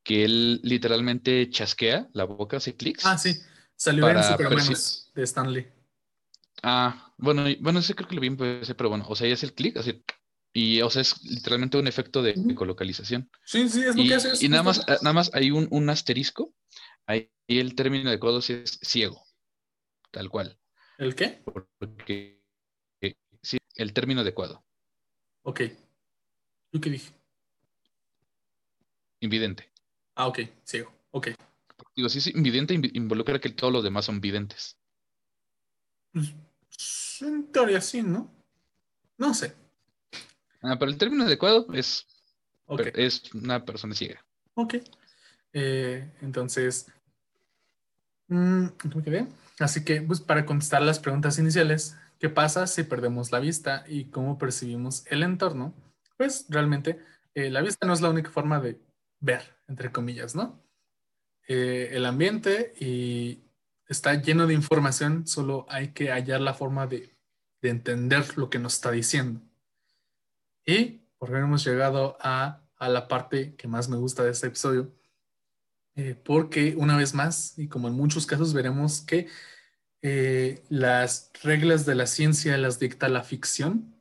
[0.06, 3.04] que él literalmente chasquea la boca, hace clics.
[3.06, 3.36] Ah, sí,
[3.76, 5.68] salió en Supermanos de Stanley.
[6.64, 9.36] Ah, bueno, bueno, ese creo que lo vi en PC, pero bueno, o sea, ella
[9.36, 10.04] hace el clic, así,
[10.54, 13.30] y, o sea, es literalmente un efecto de ecolocalización.
[13.44, 14.32] Sí, sí, es lo Y, que hace.
[14.32, 16.54] es y nada más, ah, nada más hay un, un asterisco,
[17.08, 19.24] ahí el término adecuado sí es ciego,
[20.12, 20.58] tal cual,
[20.98, 21.44] ¿El qué?
[21.78, 22.42] porque
[23.02, 24.66] eh, sí, el término adecuado,
[25.44, 25.62] Ok.
[26.72, 27.14] ¿Yo qué dije?
[29.22, 29.72] invidente.
[30.16, 30.92] Ah, ok, ciego.
[31.12, 31.28] Ok.
[31.96, 34.78] Digo, si es invidente, invi- involucra que todos los demás son videntes.
[36.12, 36.34] Pues,
[37.22, 38.34] en teoría sí, ¿no?
[39.18, 39.54] No sé.
[40.62, 42.06] Ah, pero el término adecuado es,
[42.96, 44.26] es una persona ciega.
[44.56, 44.76] Ok.
[45.54, 46.88] Eh, entonces,
[48.28, 49.28] mm, ¿cómo quedé?
[49.60, 54.06] Así que, pues, para contestar las preguntas iniciales, ¿qué pasa si perdemos la vista y
[54.06, 55.74] cómo percibimos el entorno?
[56.18, 57.00] Pues, realmente,
[57.36, 58.80] eh, la vista no es la única forma de
[59.20, 60.64] ver, entre comillas, ¿no?
[61.48, 63.44] Eh, el ambiente y
[63.88, 67.16] está lleno de información, solo hay que hallar la forma de,
[67.62, 69.42] de entender lo que nos está diciendo.
[70.66, 74.48] Y por fin hemos llegado a, a la parte que más me gusta de este
[74.48, 74.92] episodio,
[75.96, 79.28] eh, porque una vez más, y como en muchos casos, veremos que
[80.02, 83.95] eh, las reglas de la ciencia las dicta la ficción.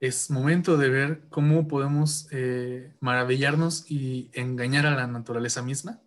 [0.00, 6.00] Es momento de ver cómo podemos eh, maravillarnos y engañar a la naturaleza misma.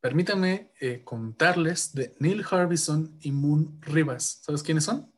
[0.00, 4.40] Permítanme eh, contarles de Neil Harbison y Moon Rivas.
[4.42, 5.10] ¿Sabes quiénes son?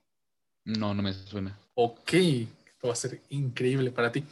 [0.64, 1.58] No, no me suena.
[1.74, 4.24] Ok, esto va a ser increíble para ti.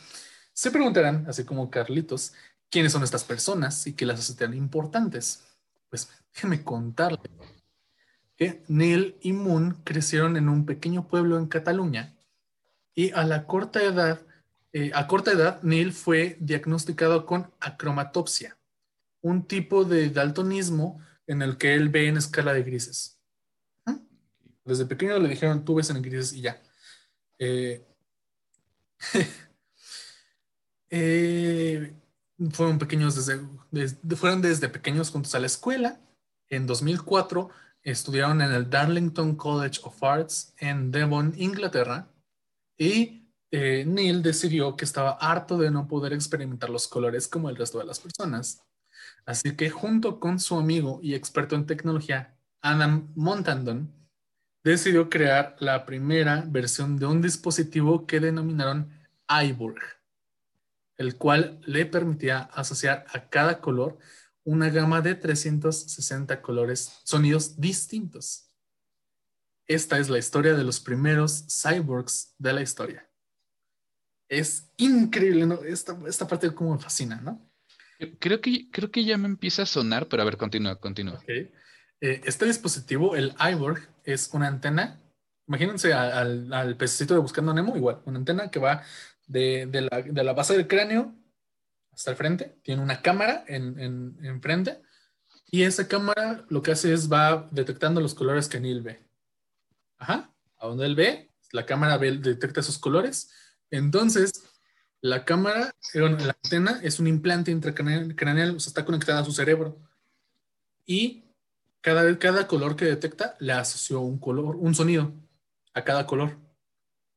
[0.52, 2.32] Se preguntarán, así como Carlitos,
[2.70, 5.44] quiénes son estas personas y qué las hace tan importantes.
[5.88, 7.30] Pues déjeme contarle
[8.36, 12.15] que Neil y Moon crecieron en un pequeño pueblo en Cataluña
[12.96, 14.22] y a la corta edad,
[14.72, 18.58] eh, a corta edad, Neil fue diagnosticado con acromatopsia,
[19.20, 23.20] un tipo de daltonismo en el que él ve en escala de grises.
[24.64, 26.60] Desde pequeño le dijeron, tú ves en grises y ya.
[27.38, 27.86] Eh,
[30.90, 31.94] eh,
[32.50, 33.46] fueron pequeños desde,
[34.16, 36.00] fueron desde pequeños juntos a la escuela.
[36.48, 37.50] En 2004
[37.82, 42.08] estudiaron en el Darlington College of Arts en Devon, Inglaterra.
[42.76, 47.56] Y eh, Neil decidió que estaba harto de no poder experimentar los colores como el
[47.56, 48.62] resto de las personas.
[49.24, 53.92] Así que junto con su amigo y experto en tecnología, Adam Montandon,
[54.64, 58.90] decidió crear la primera versión de un dispositivo que denominaron
[59.28, 59.96] iBurg
[60.96, 63.98] el cual le permitía asociar a cada color
[64.44, 68.45] una gama de 360 colores, sonidos distintos.
[69.66, 73.08] Esta es la historia de los primeros cyborgs de la historia.
[74.28, 75.62] Es increíble, ¿no?
[75.62, 77.50] Esta, esta parte como me fascina, ¿no?
[78.18, 81.20] Creo que, creo que ya me empieza a sonar, pero a ver, continúa, continúa.
[81.26, 81.50] Eh,
[82.00, 85.00] este dispositivo, el iBorg, es una antena.
[85.48, 88.82] Imagínense al, al pececito de Buscando Nemo, igual, una antena que va
[89.26, 91.14] de, la, base del cráneo
[91.92, 92.58] hasta el frente.
[92.62, 94.82] Tiene una cámara en, en, frente.
[95.50, 99.05] Y esa cámara lo que hace es va detectando los colores que Neil ve.
[99.98, 100.32] Ajá.
[100.58, 103.30] A donde él ve, la cámara detecta esos colores.
[103.70, 104.32] Entonces,
[105.00, 109.78] la cámara, la antena es un implante intracraneal, o sea, está conectada a su cerebro.
[110.84, 111.24] Y
[111.80, 115.12] cada, cada color que detecta le asoció un color, un sonido
[115.74, 116.36] a cada color.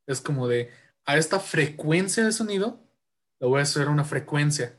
[0.06, 0.72] Es como de,
[1.06, 2.84] a esta frecuencia de sonido,
[3.40, 4.78] le voy a asociar una frecuencia.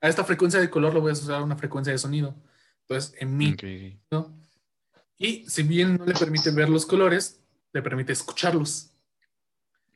[0.00, 2.36] A esta frecuencia de color le voy a asociar una frecuencia de sonido.
[2.82, 3.56] Entonces, en mí.
[5.18, 7.40] Y si bien no le permite ver los colores,
[7.72, 8.90] le permite escucharlos.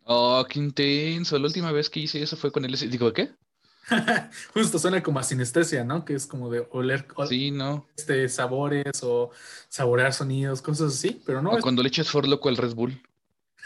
[0.05, 1.39] Oh, qué intenso.
[1.39, 2.77] La última vez que hice eso fue con él.
[2.91, 3.31] Digo, ¿qué?
[4.55, 6.05] Justo suena como a sinestesia, ¿no?
[6.05, 7.87] Que es como de oler, sí, ¿no?
[7.97, 9.31] este, sabores o
[9.69, 11.51] saborear sonidos, cosas así, pero no.
[11.51, 13.01] O cuando le echas For Loco al Red Bull.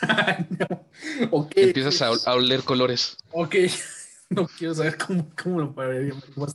[1.56, 3.16] Empiezas a, oler colores.
[3.30, 3.56] Ok,
[4.30, 5.74] no quiero saber cómo, cómo lo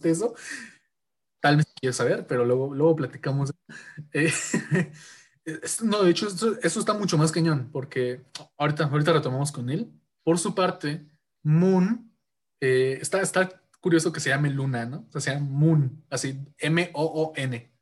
[0.04, 0.36] eso.
[1.42, 3.54] Tal vez quiero saber, pero luego, luego platicamos.
[5.44, 8.22] Eh, no, de hecho, eso, está mucho más cañón, porque
[8.60, 9.92] ahorita, ahorita retomamos con él.
[10.24, 11.04] Por su parte,
[11.42, 12.14] Moon,
[12.62, 13.50] eh, está, está
[13.80, 15.08] curioso que se llame Luna, ¿no?
[15.10, 17.74] O sea, se llama Moon, así, M-O-O-N.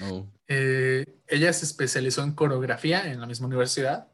[0.00, 0.30] Oh.
[0.46, 4.08] Eh, ella se especializó en coreografía en la misma universidad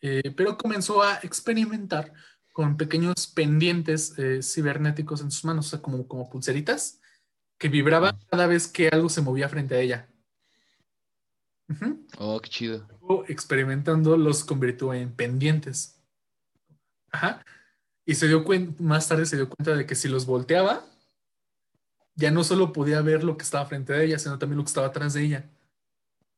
[0.00, 2.12] eh, pero comenzó a experimentar
[2.52, 7.00] con pequeños pendientes eh, cibernéticos en sus manos, o sea, como, como pulseritas,
[7.58, 10.08] que vibraban cada vez que algo se movía frente a ella.
[12.18, 12.88] Oh, qué chido.
[13.28, 16.00] experimentando los convirtió en pendientes.
[17.10, 17.44] Ajá.
[18.06, 20.86] Y se dio cuenta, más tarde se dio cuenta de que si los volteaba,
[22.14, 24.68] ya no solo podía ver lo que estaba frente a ella, sino también lo que
[24.68, 25.50] estaba atrás de ella.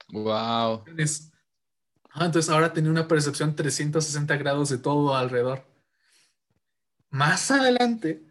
[0.09, 0.85] Wow.
[2.13, 5.65] Ah, entonces ahora tenía una percepción 360 grados de todo alrededor.
[7.11, 8.30] Más adelante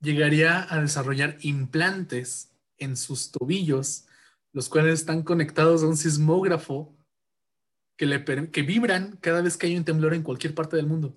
[0.00, 4.06] llegaría a desarrollar implantes en sus tobillos,
[4.52, 6.94] los cuales están conectados a un sismógrafo
[7.96, 11.14] que, le, que vibran cada vez que hay un temblor en cualquier parte del mundo.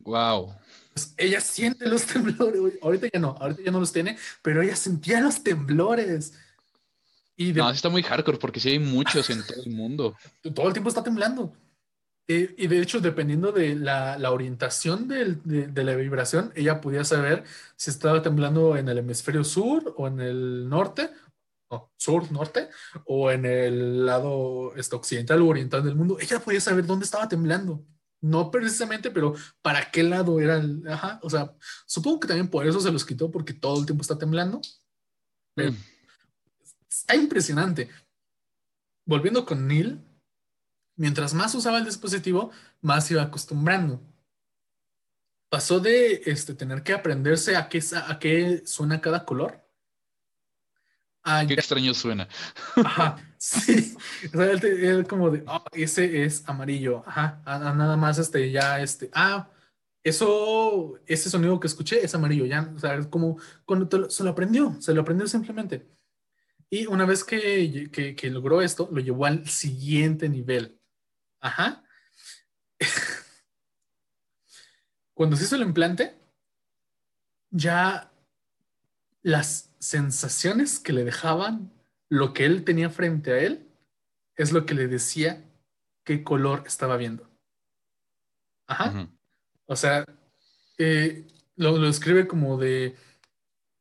[0.00, 0.54] Wow.
[0.94, 2.78] Pues ella siente los temblores.
[2.82, 6.34] Ahorita ya no, ahorita ya no los tiene, pero ella sentía los temblores.
[7.36, 10.14] No, está muy hardcore porque sí hay muchos en todo el mundo.
[10.54, 11.54] Todo el tiempo está temblando.
[12.32, 17.42] Eh, y de hecho, dependiendo de la, orientación de, la vibración, ella podía saber
[17.74, 21.10] si estaba temblando en el hemisferio sur o en el norte,
[21.72, 22.68] no, sur, norte,
[23.04, 26.18] o en el lado este, occidental o oriental del mundo.
[26.20, 27.84] Ella podía saber dónde estaba temblando.
[28.20, 30.86] No precisamente, pero para qué lado era el.
[30.86, 34.02] Ajá, o sea, supongo que también por eso se los quitó, porque todo el tiempo
[34.02, 34.60] está temblando.
[35.56, 35.76] Pero, mm.
[36.88, 37.90] Está impresionante.
[39.04, 40.00] Volviendo con Neil,
[41.00, 42.50] mientras más usaba el dispositivo,
[42.82, 44.02] más iba acostumbrando.
[45.48, 49.66] Pasó de este, tener que aprenderse a qué, a qué suena cada color.
[51.48, 52.28] qué extraño suena.
[52.76, 53.96] Ajá, sí.
[54.34, 57.02] O él, como de, oh, ese es amarillo.
[57.06, 59.48] Ajá, nada más este, ya, este, ah,
[60.04, 62.44] eso, ese sonido que escuché es amarillo.
[62.44, 65.88] Ya, o sea, como cuando se lo aprendió, se lo aprendió simplemente.
[66.68, 70.79] Y una vez que, que, logró esto, lo llevó al siguiente nivel.
[71.40, 71.82] Ajá.
[75.14, 76.16] Cuando se hizo el implante,
[77.50, 78.12] ya
[79.22, 81.72] las sensaciones que le dejaban
[82.08, 83.68] lo que él tenía frente a él
[84.36, 85.44] es lo que le decía
[86.04, 87.30] qué color estaba viendo.
[88.66, 89.10] Ajá.
[89.66, 90.04] O sea,
[90.78, 91.26] eh,
[91.56, 92.96] lo, lo escribe como de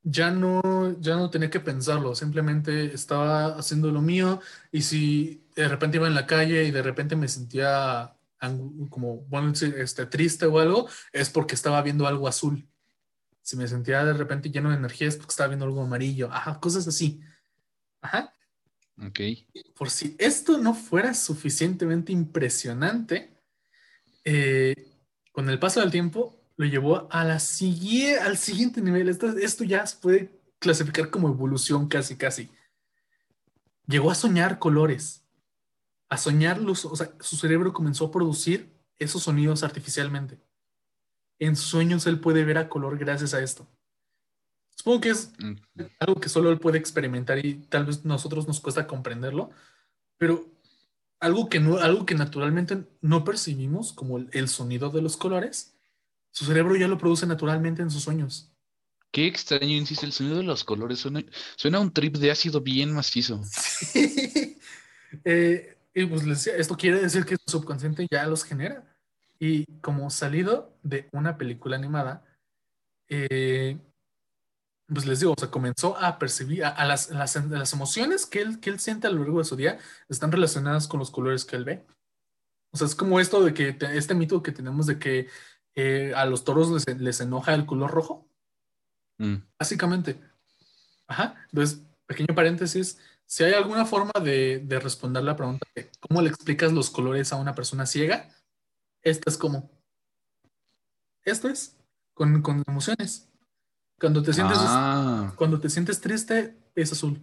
[0.04, 4.39] ya no, ya no tenía que pensarlo, simplemente estaba haciendo lo mío
[4.72, 8.16] y si de repente iba en la calle y de repente me sentía
[8.89, 12.68] como, bueno, este, triste o algo, es porque estaba viendo algo azul.
[13.41, 16.32] Si me sentía de repente lleno de energía es porque estaba viendo algo amarillo.
[16.32, 17.20] Ajá, cosas así.
[18.02, 18.34] Ajá.
[19.06, 19.20] Ok.
[19.76, 23.34] Por si esto no fuera suficientemente impresionante,
[24.24, 24.76] eh,
[25.32, 29.07] con el paso del tiempo lo llevó a la al siguiente nivel.
[29.07, 32.49] Esto, esto ya se puede clasificar como evolución casi, casi.
[33.88, 35.24] Llegó a soñar colores,
[36.10, 40.38] a soñar los, o sea, su cerebro comenzó a producir esos sonidos artificialmente.
[41.39, 43.66] En sus sueños él puede ver a color gracias a esto.
[44.76, 45.32] Supongo que es
[46.01, 49.49] algo que solo él puede experimentar y tal vez nosotros nos cuesta comprenderlo,
[50.18, 50.45] pero
[51.22, 55.78] algo que, no, algo que naturalmente no percibimos, como el, el sonido de los colores,
[56.32, 58.51] su cerebro ya lo produce naturalmente en sus sueños.
[59.11, 61.23] Qué extraño, insisto, el sonido de los colores suena,
[61.55, 63.41] suena a un trip de ácido bien macizo.
[65.25, 68.86] Eh, y pues esto quiere decir que su subconsciente ya los genera.
[69.39, 72.23] Y como salido de una película animada,
[73.07, 73.80] eh,
[74.88, 78.41] pues les digo, o sea, comenzó a percibir a, a las, las, las emociones que
[78.41, 81.43] él, que él siente a lo largo de su día están relacionadas con los colores
[81.45, 81.86] que él ve.
[82.71, 85.27] O sea, es como esto de que te- este mito que tenemos de que
[85.80, 88.27] eh, a los toros les, les enoja el color rojo.
[89.17, 90.19] Mm, Básicamente.
[91.07, 91.36] Ajá.
[91.51, 92.99] Entonces, pequeño paréntesis.
[93.25, 97.32] Si hay alguna forma de, de responder la pregunta de cómo le explicas los colores
[97.32, 98.30] a una persona ciega,
[99.01, 99.69] esta es como.
[101.23, 101.77] Esto es
[102.13, 103.30] con, con emociones.
[103.99, 107.19] Cuando te sientes, Ah, cuando te sientes triste, es azul.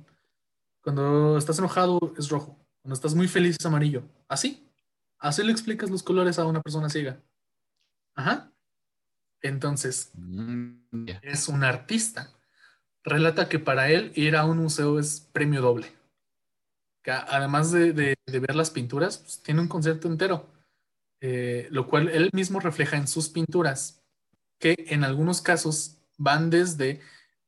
[0.83, 2.59] Cuando estás enojado, es rojo.
[2.83, 4.05] Cuando estás muy feliz, es amarillo.
[4.29, 4.71] Así.
[5.19, 7.21] Así le explicas los colores a una persona ciega.
[8.17, 8.53] Ajá.
[9.43, 10.73] Entonces, mm,
[11.23, 12.33] es un artista.
[13.05, 15.89] Relata que para él ir a un museo es premio doble.
[17.03, 20.51] Que además de, de- de ver las pinturas, pues, tiene un concepto entero,
[21.21, 24.03] eh, lo cual él mismo refleja en sus pinturas,
[24.61, 27.01] que en algunos casos van desde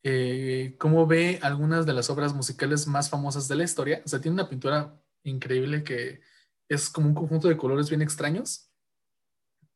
[0.05, 4.03] eh, cómo ve algunas de las obras musicales más famosas de la historia.
[4.05, 6.21] O sea, tiene una pintura increíble que
[6.69, 8.68] es como un conjunto de colores bien extraños.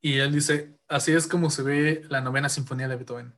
[0.02, 3.32] Y él dice, así es como se ve la novena sinfonía de Beethoven.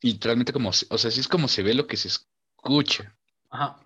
[0.00, 3.14] Y realmente como, o sea, sí es como se ve lo que se escucha.
[3.50, 3.76] Ajá.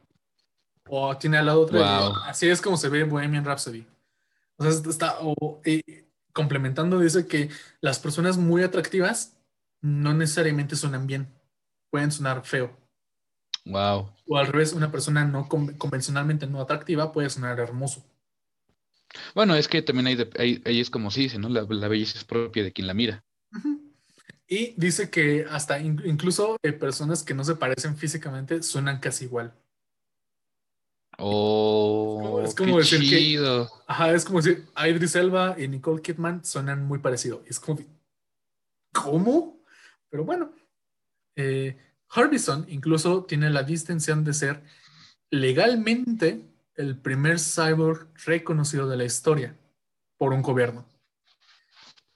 [0.88, 1.78] O tiene al lado otra.
[1.78, 2.16] de, Wow.
[2.24, 3.86] así es como se ve Bohemian Rhapsody.
[4.56, 9.36] O sea, está- o, eh, complementando, dice que las personas muy atractivas
[9.80, 11.28] no necesariamente suenan bien,
[11.90, 12.76] pueden sonar feo.
[13.64, 14.10] Wow.
[14.26, 18.04] O al revés, una persona no con- convencionalmente no atractiva puede sonar hermoso.
[19.34, 21.48] Bueno, es que también hay, de- hay- ahí es como se dice, ¿no?
[21.48, 23.24] La, la belleza es propia de quien la mira.
[24.46, 29.24] Y dice que hasta in- incluso eh, personas que no se parecen físicamente suenan casi
[29.26, 29.54] igual.
[31.18, 33.66] Oh, es como qué decir que-.
[33.86, 37.42] Ajá, es como decir, Idris Elba y Nicole Kidman suenan muy parecido.
[37.46, 37.80] Es como,
[38.92, 39.62] ¿cómo?
[40.10, 40.52] Pero bueno,
[41.36, 41.76] eh,
[42.10, 44.62] Harbison incluso tiene la distinción de ser
[45.30, 46.42] legalmente
[46.78, 49.56] el primer cyborg reconocido de la historia
[50.16, 50.86] por un gobierno.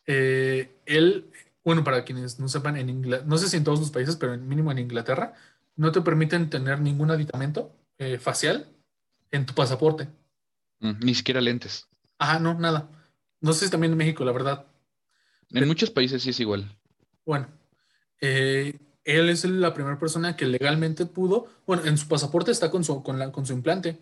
[0.07, 1.31] Eh, él,
[1.65, 4.39] bueno, para quienes no sepan, en Inglaterra, no sé si en todos los países, pero
[4.39, 5.35] mínimo en Inglaterra,
[5.75, 8.69] no te permiten tener ningún aditamento eh, facial
[9.33, 10.09] en tu pasaporte.
[10.79, 11.89] Mm, ni siquiera lentes.
[12.19, 12.89] Ajá, no, nada.
[13.41, 14.67] No sé si también en México, la verdad.
[15.51, 16.79] En muchos países sí es igual.
[17.27, 17.49] Bueno,
[18.21, 22.85] eh, él es la primera persona que legalmente pudo, bueno, en su pasaporte está con
[22.85, 23.99] su, con la, con su implante.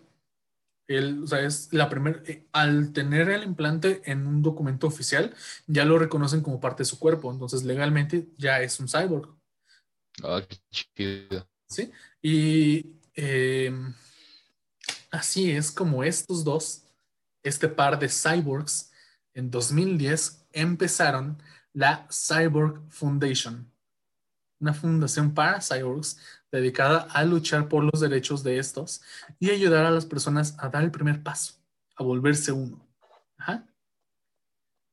[0.95, 5.35] Él, o sea, es la primera, eh, al tener el implante en un documento oficial,
[5.67, 9.35] ya lo reconocen como parte de su cuerpo, entonces legalmente ya es un cyborg,
[10.23, 11.47] Ah, qué chido.
[11.67, 11.91] ¿sí?
[12.21, 13.73] Y eh,
[15.09, 16.83] así es como estos dos,
[17.43, 18.91] este par de cyborgs,
[19.33, 21.41] en 2010 empezaron
[21.73, 23.70] la Cyborg Foundation,
[24.61, 26.17] una fundación para cyborgs
[26.51, 29.01] dedicada a luchar por los derechos de estos
[29.39, 31.55] y ayudar a las personas a dar el primer paso,
[31.95, 32.87] a volverse uno.
[33.37, 33.65] Ajá.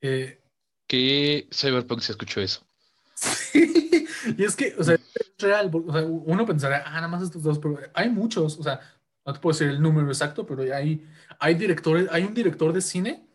[0.01, 0.41] Eh,
[0.87, 2.67] ¿Qué cyberpunk se escuchó eso?
[3.15, 3.89] sí.
[4.37, 7.43] Y es que, o sea, es real, o sea, uno pensará, ah, nada más estos
[7.43, 8.81] dos, pero hay muchos, o sea,
[9.25, 11.07] no te puedo decir el número exacto, pero hay,
[11.39, 13.27] hay directores, hay un director de cine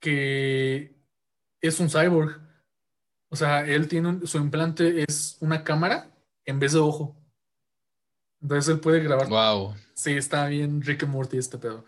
[0.00, 0.94] que
[1.60, 2.40] es un cyborg.
[3.34, 6.08] O sea, él tiene un- su implante es una cámara
[6.44, 7.16] en vez de ojo.
[8.40, 9.28] Entonces él puede grabar.
[9.28, 9.74] Wow.
[9.92, 11.84] Sí, está bien Rick and Morty este pedo.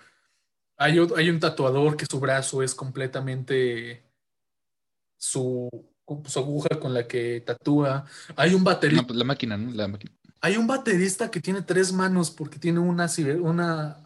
[0.76, 4.03] Hay, hay un tatuador que su brazo es completamente
[5.16, 5.68] su,
[6.26, 8.05] su aguja con la que tatúa.
[8.34, 9.70] Hay un baterista, No, pues la máquina, ¿no?
[9.70, 10.12] La máquina.
[10.40, 14.03] hay un baterista que tiene tres manos porque tiene una, ciber- una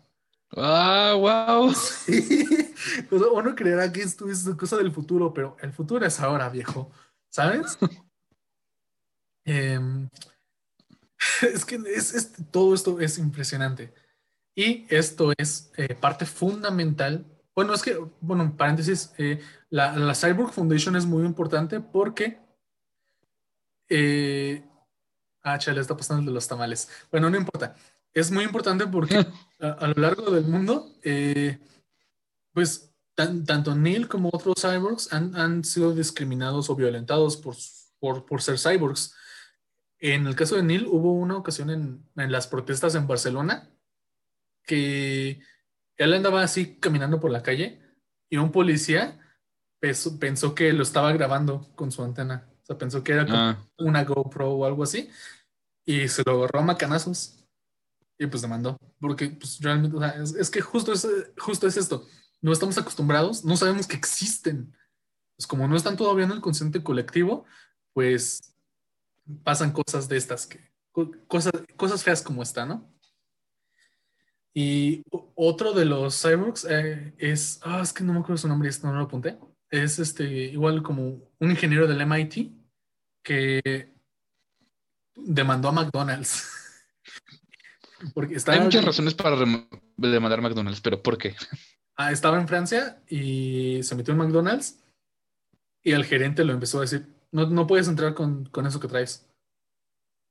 [0.56, 1.70] ¡Ah, wow!
[1.70, 6.50] O sea, uno creerá que esto es cosa del futuro, pero el futuro es ahora,
[6.50, 6.90] viejo.
[7.30, 7.78] ¿Sabes?
[9.44, 10.08] Em,
[11.54, 13.92] es que es, es- todo esto es impresionante.
[14.54, 17.26] Y esto es eh, parte fundamental.
[17.54, 22.40] Bueno, es que, bueno, en paréntesis, eh, la, la Cyborg Foundation es muy importante porque.
[23.88, 24.64] eh,
[25.42, 26.88] ah, chale, está pasando el de los tamales.
[27.10, 27.76] Bueno, no importa.
[28.12, 29.16] Es muy importante porque
[29.60, 30.92] a, a lo largo del mundo,
[32.52, 32.89] pues
[33.26, 37.54] tan- tanto Neil como otros cyborgs han, han sido discriminados o violentados por,
[37.98, 39.14] por, por ser cyborgs.
[39.98, 43.68] En el caso de Neil, hubo una ocasión en, en las protestas en Barcelona
[44.64, 45.40] que
[45.96, 47.80] él andaba así caminando por la calle
[48.30, 49.18] y un policía
[49.80, 52.48] pensó, pensó que lo estaba grabando con su antena.
[52.62, 55.10] O sea, pensó que era Ah, una GoPro o algo así
[55.84, 57.44] y se lo agarró a macanazos
[58.18, 58.76] y pues demandó.
[59.00, 61.06] Porque pues realmente, o sea, es, es que justo es,
[61.38, 62.06] justo es esto.
[62.42, 64.74] No estamos acostumbrados, no sabemos que existen.
[65.36, 67.44] Pues como no están todavía en el consciente colectivo,
[67.92, 68.54] pues
[69.44, 70.60] pasan cosas de estas, que,
[70.92, 72.90] co- cosas, cosas feas como esta, ¿no?
[74.52, 75.02] Y
[75.36, 78.86] otro de los cyborgs eh, es, ah, es que no me acuerdo su nombre, esto
[78.88, 79.38] no lo apunté.
[79.70, 82.50] Es este, igual como un ingeniero del MIT
[83.22, 83.94] que
[85.14, 86.48] demandó a McDonald's.
[88.48, 89.36] Hay muchas razones para
[89.96, 91.36] demandar McDonald's, pero ¿por qué?
[91.96, 94.78] Ah, estaba en Francia y se metió en McDonald's
[95.82, 98.88] y el gerente lo empezó a decir, no, no puedes entrar con, con eso que
[98.88, 99.26] traes.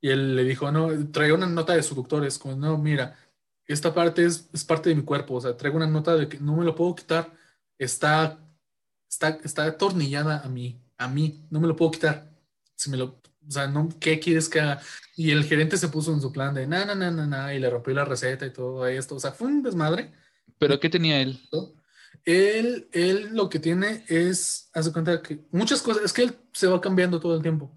[0.01, 3.17] Y él le dijo, no, trae una nota de seductores, como, no, mira,
[3.65, 6.39] esta parte es, es parte de mi cuerpo, o sea, traigo una nota de que
[6.39, 7.31] no me lo puedo quitar,
[7.77, 8.39] está,
[9.09, 12.29] está, está atornillada a mí, a mí, no me lo puedo quitar.
[12.75, 14.81] Si me lo, o sea, no, ¿qué quieres que haga?
[15.15, 17.59] Y el gerente se puso en su plan de, na, na, na, na, na, y
[17.59, 20.13] le rompió la receta y todo esto, o sea, fue un desmadre.
[20.57, 21.39] ¿Pero qué tenía él?
[22.25, 26.67] Él, él lo que tiene es, hace cuenta que muchas cosas, es que él se
[26.67, 27.75] va cambiando todo el tiempo.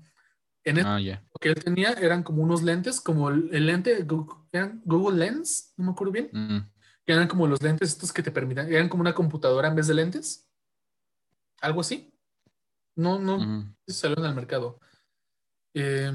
[0.65, 1.23] En el- Ah, ya.
[1.33, 5.19] lo que él tenía eran como unos lentes, como el, el lente Google, eran Google
[5.19, 6.59] Lens, no me acuerdo bien, Mm.
[7.05, 9.87] que eran como los lentes estos que te permitan, eran como una computadora en vez
[9.89, 10.49] de lentes,
[11.61, 12.13] algo así.
[12.95, 13.75] No, no, Ujú.
[13.89, 14.79] salieron al mercado.
[15.75, 16.13] Eh,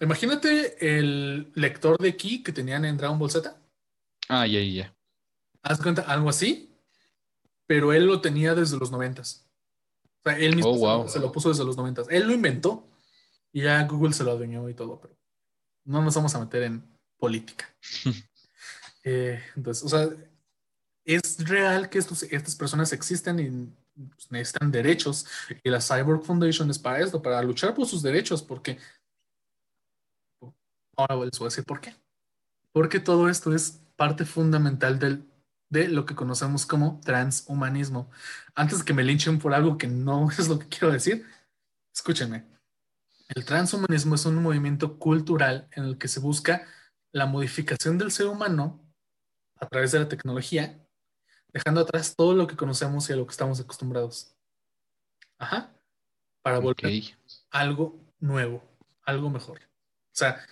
[0.00, 3.54] imagínate el lector de key que tenían en Dragon Ball Z.
[4.28, 4.96] Ah, ya, ya, ya.
[5.62, 6.74] Haz cuenta, algo así,
[7.66, 9.46] pero él lo tenía desde los noventas.
[10.22, 11.08] O sea, él mismo Oh, wow.
[11.08, 12.06] se lo puso desde los noventas.
[12.10, 12.88] Él lo inventó
[13.52, 15.16] y ya Google se lo adueñó y todo, pero
[15.84, 17.68] no nos vamos a meter en política.
[19.02, 20.10] Eh, entonces, o sea,
[21.06, 25.26] es real que estos, estas personas existen y pues, necesitan derechos
[25.64, 28.78] y la Cyborg Foundation es para esto, para luchar por sus derechos, porque
[30.96, 31.94] ahora les voy a decir por qué.
[32.72, 35.29] Porque todo esto es parte fundamental del,
[35.70, 38.10] de lo que conocemos como transhumanismo.
[38.54, 41.24] Antes de que me linchen por algo que no es lo que quiero decir,
[41.94, 42.44] escúchenme.
[43.28, 46.66] El transhumanismo es un movimiento cultural en el que se busca
[47.12, 48.80] la modificación del ser humano
[49.56, 50.84] a través de la tecnología,
[51.52, 54.34] dejando atrás todo lo que conocemos y a lo que estamos acostumbrados.
[55.38, 55.72] Ajá.
[56.42, 57.36] Para volver Ok.
[57.50, 58.64] algo nuevo,
[59.04, 59.58] algo mejor.
[59.58, 60.44] O sea,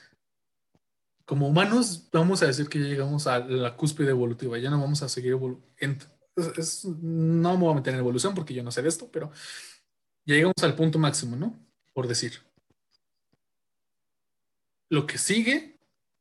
[1.28, 5.02] como humanos, vamos a decir que ya llegamos a la cúspide evolutiva, ya no vamos
[5.02, 6.06] a seguir evolucionando.
[7.02, 9.30] no me voy a meter en evolución porque yo no sé de esto, pero
[10.24, 11.54] ya llegamos al punto máximo, ¿no?
[11.92, 12.40] Por decir.
[14.88, 15.78] Lo que sigue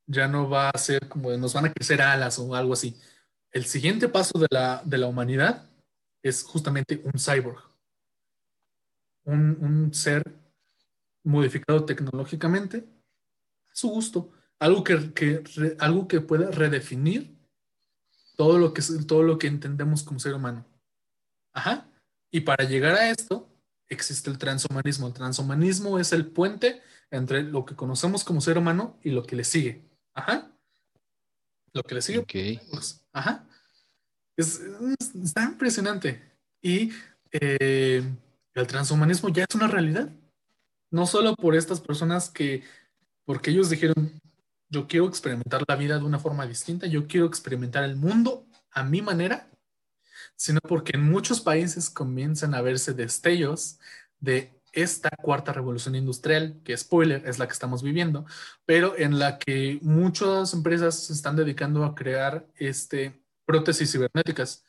[0.08, 3.00] ya no va a ser como nos van a crecer alas o algo así.
[3.52, 5.70] El siguiente paso de la, de la humanidad
[6.22, 7.64] es justamente un cyborg.
[9.24, 10.22] Un, un ser
[11.24, 12.86] modificado tecnológicamente
[13.72, 14.34] a su gusto.
[14.60, 17.36] Algo que, que re- algo que pueda redefinir
[18.36, 20.66] todo lo que, todo lo que entendemos como ser humano.
[21.54, 21.88] Ajá.
[22.32, 23.50] Y para llegar a esto
[23.90, 25.08] existe el transhumanismo.
[25.08, 29.36] El transhumanismo es el puente entre lo que conocemos como ser humano y lo que
[29.36, 29.82] le sigue.
[30.14, 30.52] Ajá.
[31.74, 33.48] Lo que le sigue pues, ajá.
[34.36, 34.60] Es,
[35.00, 36.22] es- está impresionante.
[36.62, 36.92] Y
[37.32, 38.04] eh,
[38.54, 40.10] el transhumanismo ya es una realidad.
[40.92, 42.64] No solo por estas personas que,
[43.26, 44.20] porque ellos dijeron,
[44.70, 48.84] yo quiero experimentar la vida de una forma distinta, yo quiero experimentar el mundo a
[48.84, 49.50] mi manera,
[50.36, 53.80] sino porque en muchos países comienzan a verse destellos
[54.20, 58.26] de esta cuarta revolución industrial, que spoiler, es la que estamos viviendo,
[58.66, 64.64] pero en la que muchas empresas se están dedicando a crear este, prótesis cibernéticas,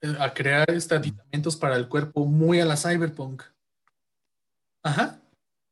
[0.00, 3.42] eh, a crear aditamentos para el cuerpo muy a la cyberpunk.
[4.82, 5.20] Ajá.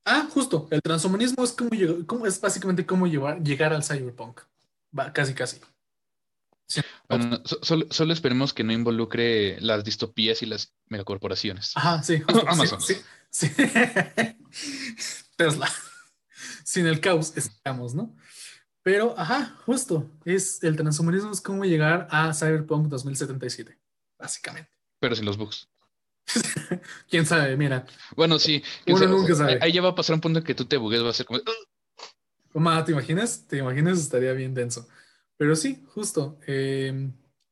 [0.05, 1.71] Ah, justo, el transhumanismo es como,
[2.07, 4.41] como- es básicamente cómo llevar, llegar al cyberpunk.
[4.99, 5.61] Va, casi, casi.
[6.67, 6.81] Sí.
[7.09, 11.73] Bueno, so- solo, solo esperemos que no involucre las distopías y las megacorporaciones.
[11.77, 12.49] Ajá, sí, justo.
[12.49, 12.81] Amazon.
[12.81, 12.97] Sí.
[15.37, 15.69] Tesla.
[16.65, 18.15] Sin el caos estamos, ¿no?
[18.83, 20.11] Pero, ajá, justo.
[20.25, 23.79] Es el transhumanismo es cómo llegar a Cyberpunk 2077,
[24.19, 24.71] básicamente.
[24.99, 25.69] Pero sin los bugs.
[27.11, 27.87] Quién sabe, mira.
[28.17, 28.63] Bueno, sí.
[28.87, 29.59] Uno sabe, nunca sabe.
[29.61, 31.27] Ahí, ya va a pasar un punto en que tú te bugues, va a ser
[31.27, 31.41] como.
[32.85, 33.47] ¿te imaginas?
[33.47, 33.99] ¿Te imaginas?
[33.99, 34.89] Estaría bien denso.
[35.37, 36.39] Pero sí, justo.
[36.47, 37.11] eh,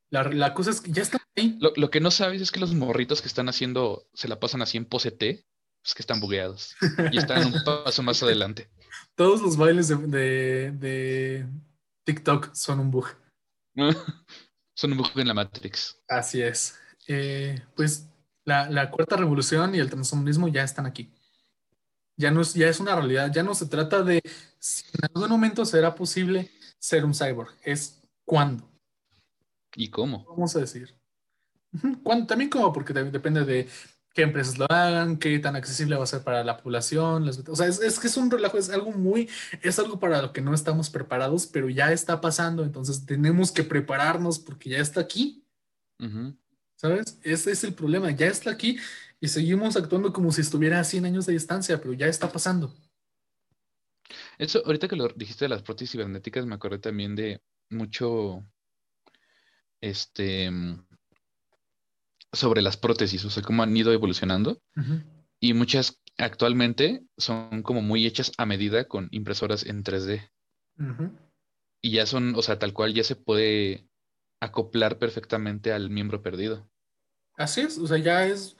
[0.09, 1.57] la, la cosa es que ya están ahí.
[1.59, 4.61] Lo, lo que no sabes es que los morritos que están haciendo, se la pasan
[4.61, 5.45] así en pose T,
[5.81, 6.75] pues que están bugueados.
[7.11, 8.69] Y están un paso más adelante.
[9.15, 11.47] Todos los bailes de, de- de
[12.05, 13.07] TikTok son un bug.
[14.73, 16.01] Son un bug en la Matrix.
[16.07, 16.79] Así es.
[17.07, 18.07] Eh, pues
[18.45, 21.11] la, la cuarta revolución y el transhumanismo ya están aquí.
[22.17, 23.31] Ya, no es, ya es una realidad.
[23.33, 24.21] Ya no se trata de
[24.59, 27.51] si en algún momento será posible ser un cyborg.
[27.63, 28.69] Es cuándo.
[29.75, 30.25] ¿Y cómo?
[30.25, 30.95] Vamos a decir.
[32.03, 32.27] ¿Cuándo?
[32.27, 33.67] También como porque depende de
[34.13, 37.25] qué empresas lo hagan, qué tan accesible va a ser para la población.
[37.25, 39.29] las- o sea, es, es que es un relajo, es algo muy,
[39.61, 42.63] es algo para lo que no estamos preparados, pero ya está pasando.
[42.63, 45.45] Entonces tenemos que prepararnos porque ya está aquí.
[45.99, 46.35] Ujú.
[46.81, 47.19] ¿Sabes?
[47.21, 48.75] Ese es el problema, ya está aquí
[49.19, 52.73] y seguimos actuando como si estuviera a 100 años de distancia, pero ya está pasando.
[54.39, 58.43] Eso, ahorita que lo dijiste de las prótesis cibernéticas, me acordé también de mucho,
[59.79, 60.49] este,
[62.33, 64.59] sobre las prótesis, o sea, cómo han ido evolucionando.
[65.39, 70.31] Y muchas actualmente son como muy hechas a medida con impresoras en 3D.
[70.79, 71.11] Ujú.
[71.79, 73.87] Y ya son, o sea, tal cual ya se puede
[74.39, 76.70] acoplar perfectamente al miembro perdido.
[77.41, 78.55] Así es, o sea, ya es,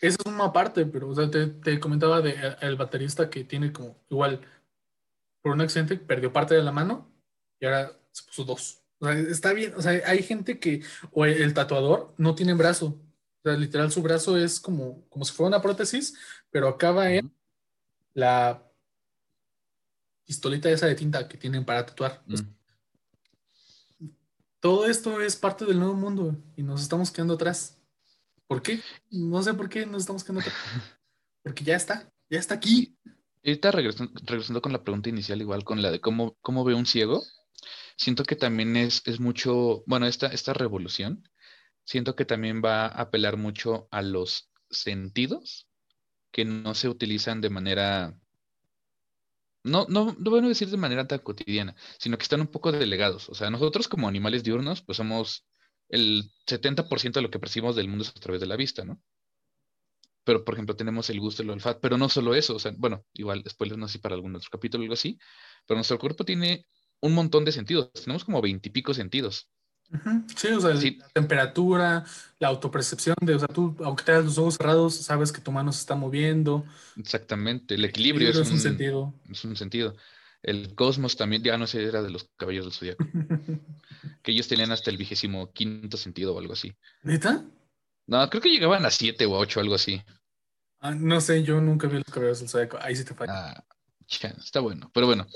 [0.00, 3.44] esa es una parte, pero o sea, te, te comentaba de eh, el baterista que
[3.44, 4.40] tiene como, igual,
[5.42, 7.10] por un accidente perdió parte de la mano
[7.60, 8.82] y ahora se puso dos.
[8.98, 10.82] O sea, está bien, o sea, hay gente que,
[11.12, 12.86] o el, el tatuador no tiene brazo.
[13.40, 16.14] O sea, literal, su brazo es como, como si fuera una prótesis,
[16.50, 17.32] pero acaba en
[18.14, 18.62] la
[20.26, 22.22] pistolita esa de tinta que tienen para tatuar.
[24.60, 27.78] Todo esto es parte del nuevo mundo y nos estamos quedando atrás.
[28.46, 28.80] ¿Por qué?
[29.10, 30.42] No sé por qué nos estamos quedando.
[31.42, 32.96] Porque ya está, ya está aquí.
[33.42, 36.74] Y ahorita regresando, regresando con la pregunta inicial, igual con la de cómo, cómo ve
[36.74, 37.22] un ciego,
[37.96, 41.28] siento que también es, es mucho, bueno, esta, esta revolución,
[41.84, 45.68] siento que también va a apelar mucho a los sentidos
[46.32, 48.14] que no se utilizan de manera,
[49.62, 53.28] no, no, no bueno decir de manera tan cotidiana, sino que están un poco delegados.
[53.28, 55.46] O sea, nosotros como animales diurnos, pues somos
[55.88, 59.00] el 70% de lo que percibimos del mundo es a través de la vista, ¿no?
[60.24, 63.04] Pero, por ejemplo, tenemos el gusto, el olfato, pero no solo eso, o sea, bueno,
[63.12, 65.18] igual, spoiler, no sé si para algún otro capítulo o algo así,
[65.66, 66.66] pero nuestro cuerpo tiene
[67.00, 69.48] un montón de sentidos, tenemos como veintipico sentidos.
[69.92, 70.96] Ujú, Sí, o sea, Sí.
[70.98, 72.04] la temperatura,
[72.40, 75.72] la autopercepción de, o sea, tú, aunque tengas los ojos cerrados, sabes que tu mano
[75.72, 76.64] se está moviendo.
[76.96, 79.14] Exactamente, el equilibrio, Equilibrio es, un, sentido.
[79.30, 79.94] es un sentido.
[80.46, 83.04] El cosmos también, ya no sé, era de los caballeros del zodiaco,
[84.22, 86.72] que ellos tenían hasta el vigésimo quinto sentido o algo así.
[87.02, 87.44] ¿Neta?
[88.06, 90.00] No, creo que llegaban a siete o a ocho, algo así.
[90.78, 92.78] Ah, no sé, yo nunca vi los caballeros del Zodiaco.
[92.80, 93.32] Ahí sí te fallo.
[93.34, 93.64] Ah,
[94.08, 95.26] está bueno, pero bueno.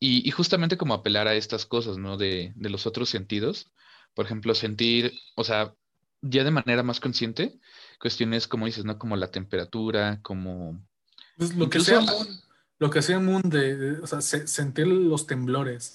[0.00, 2.16] Y, y justamente como apelar a estas cosas, ¿no?
[2.16, 3.70] De, de los otros sentidos.
[4.14, 5.74] Por ejemplo, sentir, o sea,
[6.22, 7.60] ya de manera más consciente,
[8.00, 8.98] cuestiones como dices, ¿no?
[8.98, 10.84] Como la temperatura, como...
[11.36, 12.00] Pues lo que sea
[12.78, 15.94] lo que sea Moon de, de- o sea, se- sentir los temblores,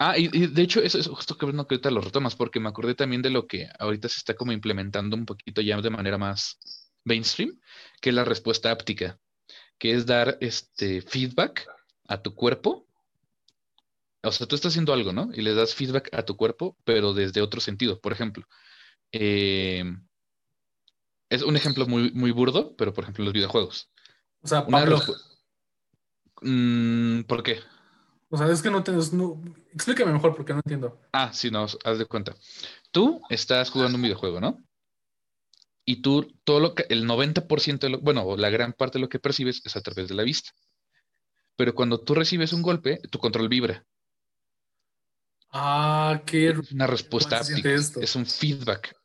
[0.00, 2.94] Ah, y, de hecho, eso es justo que que ahorita lo retomas, porque me acordé
[2.94, 6.58] también de lo que ahorita se está como implementando un poquito ya de manera más
[7.04, 7.60] mainstream,
[8.00, 9.20] que es la respuesta áptica,
[9.78, 11.68] que es dar este feedback
[12.08, 12.88] a tu cuerpo.
[14.24, 15.30] O sea, tú estás haciendo algo, ¿no?
[15.34, 18.00] Y le das feedback a tu cuerpo, pero desde otro sentido.
[18.00, 18.44] Por ejemplo,
[19.12, 19.84] eh,
[21.30, 23.91] es un ejemplo muy, muy burdo, pero por ejemplo, los videojuegos.
[24.42, 25.00] O sea, Pablo,
[26.42, 27.60] Mm, ¿por qué?
[28.30, 30.98] o sea, es que no te, no- explícame mejor porque no entiendo.
[31.12, 32.34] Ah, sí, no, haz de cuenta.
[32.90, 34.58] Tú estás jugando un videojuego, ¿no?
[35.84, 39.08] Y tú, todo lo que, el 90% de lo, bueno, la gran parte de lo
[39.08, 40.50] que percibes es a través de la vista.
[41.56, 43.84] Pero cuando tú recibes un golpe, tu control vibra.
[45.50, 48.96] Ah, qué Es una respuesta ¿Cómo se siente áptica, es un feedback.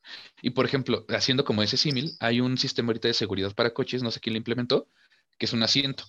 [0.42, 4.02] Y por ejemplo, haciendo como ese símil, hay un sistema ahorita de seguridad para coches,
[4.02, 4.88] no sé quién lo implementó,
[5.38, 6.04] que es un asiento.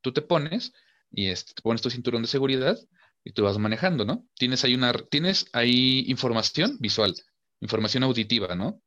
[0.00, 0.72] Tú te pones
[1.10, 2.78] y este, te pones tu cinturón de seguridad
[3.24, 4.26] y tú vas manejando, ¿no?
[4.36, 7.14] Tienes ahí una, tienes ahí información visual,
[7.60, 8.82] información auditiva, ¿no?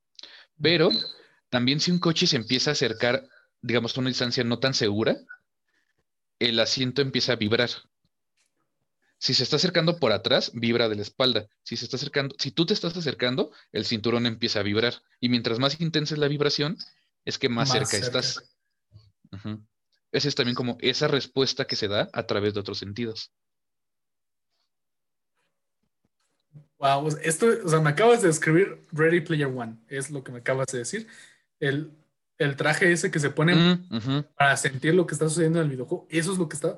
[0.61, 0.89] Pero
[1.49, 3.27] también si un coche se empieza a acercar,
[3.61, 5.17] digamos, a una distancia no tan segura,
[6.39, 7.69] el asiento empieza a vibrar.
[9.19, 11.47] Si se está acercando por atrás, vibra de la espalda.
[11.63, 15.01] Si se está acercando, si tú te estás acercando, el cinturón empieza a vibrar.
[15.19, 16.77] Y mientras más intensa es la vibración,
[17.25, 18.55] es que más, cerca, estás.
[20.11, 23.31] Esa es también como esa respuesta que se da a través de otros sentidos.
[26.79, 30.39] Wow, esto, o sea, me acabas de escribir Ready Player One, es lo que me
[30.39, 31.07] acabas de decir.
[31.59, 31.91] El,
[32.55, 36.07] traje ese que se pone mm, para sentir lo que está sucediendo en el videojuego,
[36.09, 36.77] eso es lo que está.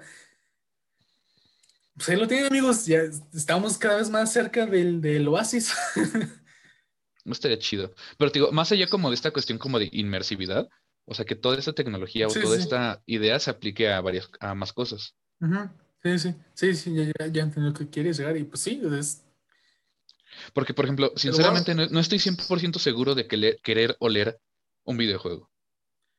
[1.95, 3.01] Pues ahí lo tienen, amigos, ya
[3.33, 5.75] estamos cada vez más cerca del, del oasis.
[7.25, 7.93] no estaría chido.
[8.17, 10.69] Pero digo, más allá como de esta cuestión como de inmersividad,
[11.09, 14.53] o sea, que toda esta tecnología o toda esta idea se aplique a varias, a
[14.53, 15.15] más cosas.
[16.03, 18.81] Sí, sí, sí, sí, ya, ya, ya entendí lo que quieres llegar y pues sí,
[18.97, 19.23] es
[20.53, 24.39] porque, por ejemplo, sinceramente no, estoy 100% seguro de querer oler
[24.83, 25.49] un videojuego.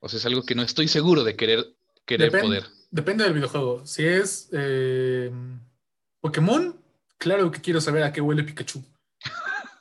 [0.01, 1.74] O sea, es algo que no estoy seguro de querer,
[2.07, 2.66] querer poder.
[2.91, 3.86] Depende del videojuego.
[3.86, 5.30] Si es eh,
[6.20, 6.80] Pokémon,
[7.18, 8.82] claro que quiero saber a qué huele Pikachu.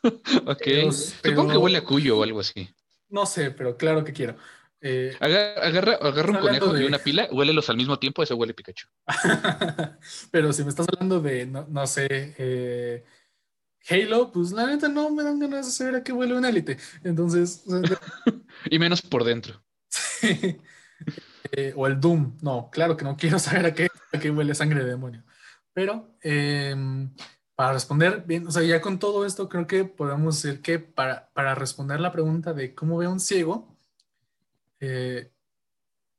[0.46, 0.92] ok.
[0.92, 2.70] Supongo que huele a cuyo o algo así.
[3.10, 4.36] No sé, pero claro que quiero.
[4.82, 8.88] Eh, agarra, agarra un conejo y una pila, huélelos al mismo tiempo, eso huele Pikachu.
[10.32, 13.04] pero si me estás hablando de, no, sé, eh,
[13.90, 16.78] Halo, pues la neta no me dan ganas de saber a qué huele una élite.
[17.04, 17.64] Entonces.
[18.70, 19.62] y menos por dentro.
[21.54, 22.38] Eh, o el Doom.
[22.42, 25.24] No, claro que no quiero saber a qué, a qué huele sangre de demonio.
[25.74, 27.12] Pero em,
[27.56, 31.32] para responder bien, o sea, ya con todo esto, creo que podemos decir que para,
[31.34, 33.79] para responder la pregunta de cómo ve un ciego,
[34.80, 35.32] eh,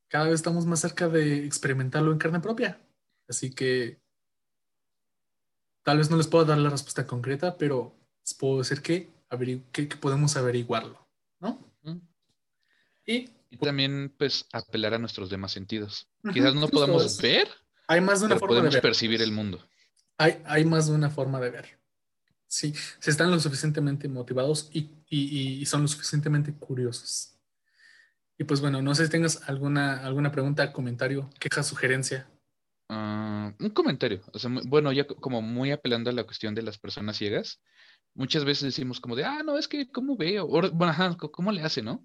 [0.09, 2.81] cada vez estamos más cerca de experimentarlo en carne propia.
[3.29, 4.01] Así que
[5.83, 9.09] Tal vez no les puedo dar la respuesta concreta, pero les puedo decir que,
[9.73, 11.09] que, podemos averiguarlo,
[11.41, 11.59] ¿no?
[13.07, 13.29] y,
[13.61, 16.07] también, pues, apelar a nuestros demás sentidos.
[16.33, 17.49] Quizás no podamos ver,
[17.89, 18.83] hay más de una forma podemos de ver.
[18.83, 19.67] percibir el mundo.
[20.19, 21.81] Hay, hay más de una forma de ver.
[22.47, 27.37] Sí, si están lo suficientemente motivados y, y, y, son lo suficientemente curiosos.
[28.41, 32.27] Y pues bueno, no sé si tengas alguna, alguna pregunta, comentario, queja, sugerencia
[32.89, 36.77] Ah, un comentario, o sea, bueno, ya como muy apelando a la cuestión de las
[36.77, 37.63] personas ciegas,
[38.15, 40.49] muchas veces decimos como de, ah, no, es que, ¿cómo veo?
[40.49, 42.05] bueno, ajá, ¿cómo le hace, no?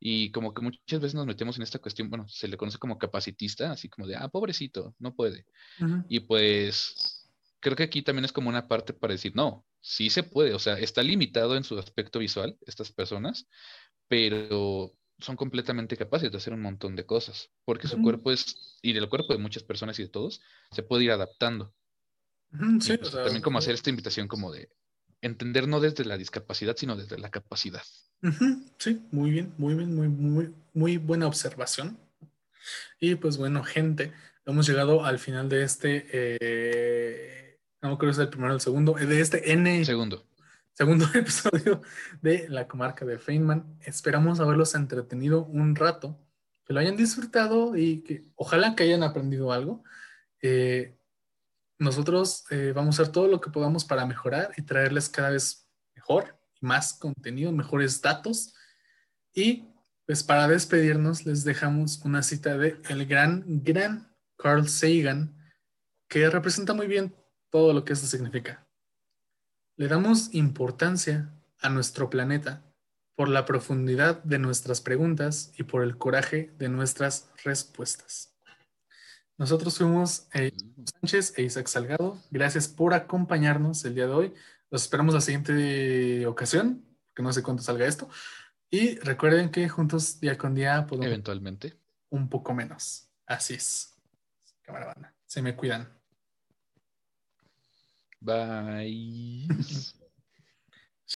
[0.00, 2.98] Y como que muchas veces nos metemos en esta cuestión, bueno, se le conoce como
[2.98, 5.46] capacitista, así como de, ah, pobrecito, no puede.
[6.08, 10.24] Y pues creo que aquí también es como una parte para decir, no, sí se
[10.24, 13.46] puede, o sea, está limitado en su aspecto visual estas personas,
[14.08, 18.92] pero son completamente capaces de hacer un montón de cosas, porque su cuerpo es, y
[18.92, 20.40] del cuerpo de muchas personas y de todos,
[20.70, 21.74] se puede ir adaptando.
[22.80, 24.70] Sí, pues, también como hacer esta invitación como de
[25.20, 27.82] entender no desde la discapacidad, sino desde la capacidad.
[28.78, 31.98] Sí, muy bien, muy bien, muy, muy, muy buena observación.
[33.00, 34.12] Y pues bueno, gente,
[34.46, 38.60] hemos llegado al final de este, eh, no creo que es el primero o el
[38.60, 39.84] segundo, de este N.
[39.84, 40.27] Segundo
[40.78, 41.82] segundo episodio
[42.22, 43.78] de la comarca de Feynman.
[43.80, 46.16] Esperamos haberlos entretenido un rato,
[46.64, 49.82] que lo hayan disfrutado y que ojalá que hayan aprendido algo.
[50.40, 50.96] Eh,
[51.80, 55.68] nosotros eh, vamos a hacer todo lo que podamos para mejorar y traerles cada vez
[55.96, 58.54] mejor más contenido, mejores datos.
[59.34, 59.64] Y
[60.06, 65.36] pues para despedirnos les dejamos una cita de el gran, gran Carl Sagan,
[66.06, 67.16] que representa muy bien
[67.50, 68.67] todo lo que esto significa.
[69.78, 72.64] Le damos importancia a nuestro planeta
[73.14, 78.34] por la profundidad de nuestras preguntas y por el coraje de nuestras respuestas.
[79.36, 80.50] Nosotros fuimos eh,
[81.00, 82.20] Sánchez e Isaac Salgado.
[82.32, 84.34] Gracias por acompañarnos el día de hoy.
[84.68, 88.08] Los esperamos la siguiente ocasión, que no sé cuánto salga esto.
[88.70, 91.06] Y recuerden que juntos día con día podemos...
[91.06, 91.78] Eventualmente.
[92.10, 93.12] Un poco menos.
[93.26, 93.94] Así es.
[94.60, 95.14] Cámara banda.
[95.24, 95.97] Se me cuidan.
[98.22, 99.48] Bye.